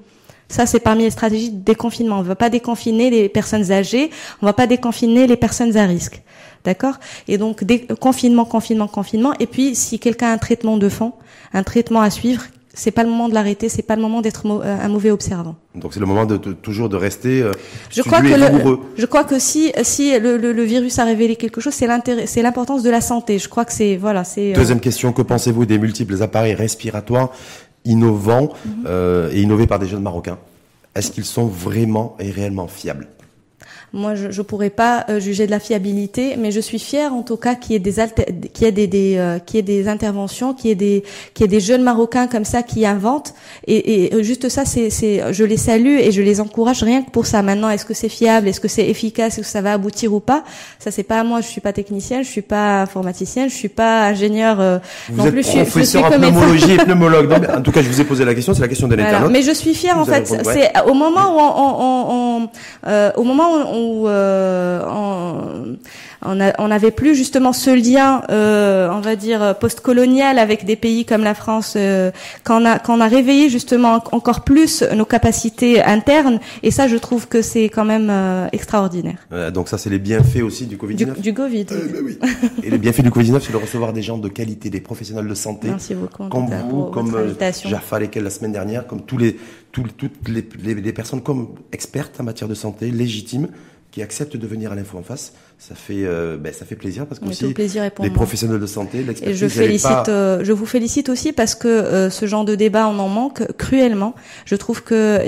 [0.47, 2.19] Ça, c'est parmi les stratégies de déconfinement.
[2.19, 5.75] On ne va pas déconfiner les personnes âgées, on ne va pas déconfiner les personnes
[5.75, 6.21] à risque.
[6.65, 6.95] D'accord?
[7.27, 7.63] Et donc,
[7.99, 9.33] confinement, confinement, confinement.
[9.39, 11.13] Et puis, si quelqu'un a un traitement de fond,
[11.53, 12.41] un traitement à suivre,
[12.75, 15.55] c'est pas le moment de l'arrêter, c'est pas le moment d'être euh, un mauvais observant.
[15.75, 17.41] Donc c'est le moment de, toujours de rester.
[17.41, 17.51] Euh,
[17.89, 21.61] je crois que le, je crois que si si le, le, virus a révélé quelque
[21.61, 23.39] chose, c'est l'intérêt, c'est l'importance de la santé.
[23.39, 24.51] Je crois que c'est voilà, c'est.
[24.51, 27.31] Euh, Deuxième question, que pensez-vous des multiples appareils respiratoires
[27.85, 28.83] innovants mhm.
[28.87, 30.37] euh, et innovés par des jeunes marocains?
[30.95, 33.07] Est-ce qu'ils sont vraiment et réellement fiables?
[33.95, 37.23] Moi, je ne pourrais pas euh, juger de la fiabilité, mais je suis fière en
[37.23, 37.93] tout cas qu'il y ait des
[38.53, 41.03] qu'il y ait des, des euh, qu'il y ait des interventions, qu'il y ait des
[41.33, 43.33] qu'il y ait des jeunes Marocains comme ça qui inventent.
[43.67, 47.09] Et, et juste ça, c'est c'est je les salue et je les encourage rien que
[47.09, 47.41] pour ça.
[47.41, 50.19] Maintenant, est-ce que c'est fiable, est-ce que c'est efficace, est-ce que ça va aboutir ou
[50.19, 50.43] pas?
[50.79, 51.39] Ça, c'est pas à moi.
[51.41, 54.77] Je suis pas technicienne, je suis pas informaticienne, je suis pas ingénieur euh,
[55.09, 55.43] vous non êtes plus.
[55.45, 57.31] Professeur je suis, en pneumologie et pneumologue.
[57.57, 58.53] en tout cas, je vous ai posé la question.
[58.53, 59.31] C'est la question de l'internaute.
[59.31, 60.27] Mais je suis fière en fait.
[60.43, 62.49] C'est au moment où on, on, on,
[62.87, 65.75] euh, au moment où on où euh, on,
[66.21, 71.23] on n'avait plus justement ce lien, euh, on va dire post-colonial avec des pays comme
[71.23, 72.11] la France, euh,
[72.43, 76.39] quand on a quand on a réveillé justement encore plus nos capacités internes.
[76.63, 78.11] Et ça, je trouve que c'est quand même
[78.51, 79.27] extraordinaire.
[79.53, 81.21] donc ça, c'est les bienfaits aussi du Covid 19.
[81.21, 81.65] Du, Covid.
[81.65, 82.17] Ben oui.
[82.63, 85.27] Et les bienfaits du Covid 19, c'est de recevoir des gens de qualité, des professionnels
[85.27, 85.69] de santé,
[86.29, 87.15] comme vous, comme
[87.65, 89.37] Jaffa lesquels la semaine dernière, comme tous les
[89.71, 93.49] toutes les, les, personnes comme expertes en matière de santé, légitimes,
[93.95, 95.31] qui acceptent de venir à l'info en face.
[95.57, 97.45] Ça fait, euh, ben, ça fait plaisir parce que aussi
[98.01, 99.29] les professionnels de santé, l'expertise.
[99.29, 102.89] Et je félicite, euh, je vous félicite aussi parce que euh, ce genre de débat
[102.89, 104.13] on en manque cruellement.
[104.43, 105.21] Je trouve que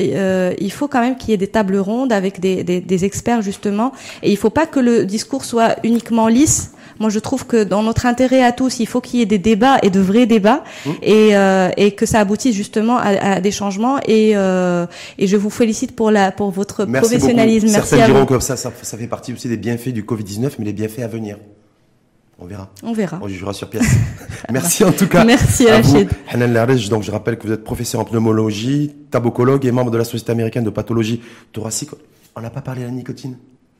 [0.59, 3.41] il faut quand même qu'il y ait des tables rondes avec des, des, des experts
[3.41, 7.63] justement, et il faut pas que le discours soit uniquement lisse moi, je trouve que
[7.63, 10.25] dans notre intérêt à tous, il faut qu'il y ait des débats et de vrais
[10.25, 10.89] débats mmh.
[11.01, 13.99] et, euh, et que ça aboutisse justement à, à des changements.
[14.05, 14.85] Et, euh,
[15.17, 17.67] et je vous félicite pour la pour votre professionnalisme.
[17.71, 20.59] Merci Certains diront que ça, ça, ça fait partie aussi des bienfaits du Covid 19,
[20.59, 21.37] mais les bienfaits à venir.
[22.39, 22.69] On verra.
[22.83, 23.19] On verra.
[23.21, 23.87] On jugera sur pièce.
[24.51, 25.23] Merci en tout cas.
[25.23, 26.09] Merci à Rachid.
[26.29, 26.53] Hanan
[26.89, 30.31] donc je rappelle que vous êtes professeur en pneumologie, tabocologue et membre de la Société
[30.31, 31.21] américaine de pathologie
[31.51, 31.89] thoracique.
[32.35, 33.37] On n'a pas parlé de la nicotine?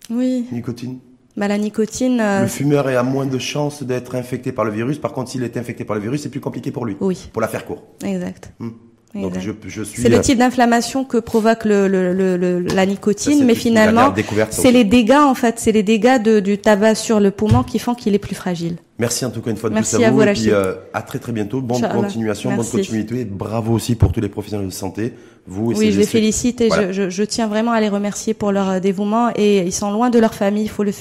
[0.10, 0.48] Oui.
[0.52, 0.98] Nicotine?
[1.38, 2.20] Bah, la nicotine.
[2.20, 4.98] Euh, le fumeur a moins de chances d'être infecté par le virus.
[4.98, 6.98] Par contre, s'il est infecté par le virus, c'est plus compliqué pour lui.
[7.00, 7.30] Oui.
[7.32, 7.84] Pour la faire court.
[8.04, 8.52] Exact.
[8.60, 8.70] Hmm.
[9.16, 10.02] Donc je, je suis.
[10.02, 14.14] C'est le euh, type d'inflammation que provoque le, le, le, la nicotine, mais finalement,
[14.50, 17.80] c'est les dégâts en fait, c'est les dégâts de, du tabac sur le poumon qui
[17.80, 18.76] font qu'il est plus fragile.
[19.00, 21.20] Merci en tout cas une fois de plus à vous, et puis euh, à très
[21.20, 21.62] très bientôt.
[21.62, 23.26] Bonne continuation, bonne continuité.
[23.26, 25.14] bravo aussi pour tous les professionnels de santé.
[25.50, 28.52] Vous oui, je les félicite et je, je, je, tiens vraiment à les remercier pour
[28.52, 30.64] leur euh, dévouement et ils sont loin de leur famille.
[30.64, 30.92] Il faut le,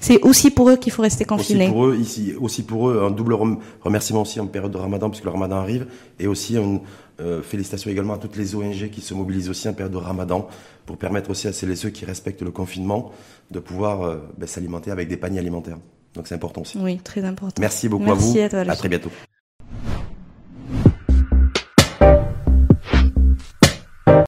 [0.00, 1.64] c'est aussi pour eux qu'il faut rester confinés.
[1.64, 3.36] Aussi pour eux, ici, aussi pour eux, un double
[3.82, 5.86] remerciement aussi en période de Ramadan puisque le Ramadan arrive
[6.18, 6.80] et aussi une
[7.20, 10.48] euh, félicitations également à toutes les ONG qui se mobilisent aussi en période de Ramadan
[10.86, 13.12] pour permettre aussi à celles et ceux qui respectent le confinement
[13.50, 15.78] de pouvoir euh, ben, s'alimenter avec des paniers alimentaires.
[16.14, 16.78] Donc c'est important aussi.
[16.80, 17.60] Oui, très important.
[17.60, 18.38] Merci beaucoup à vous.
[18.38, 19.10] À, à très bientôt.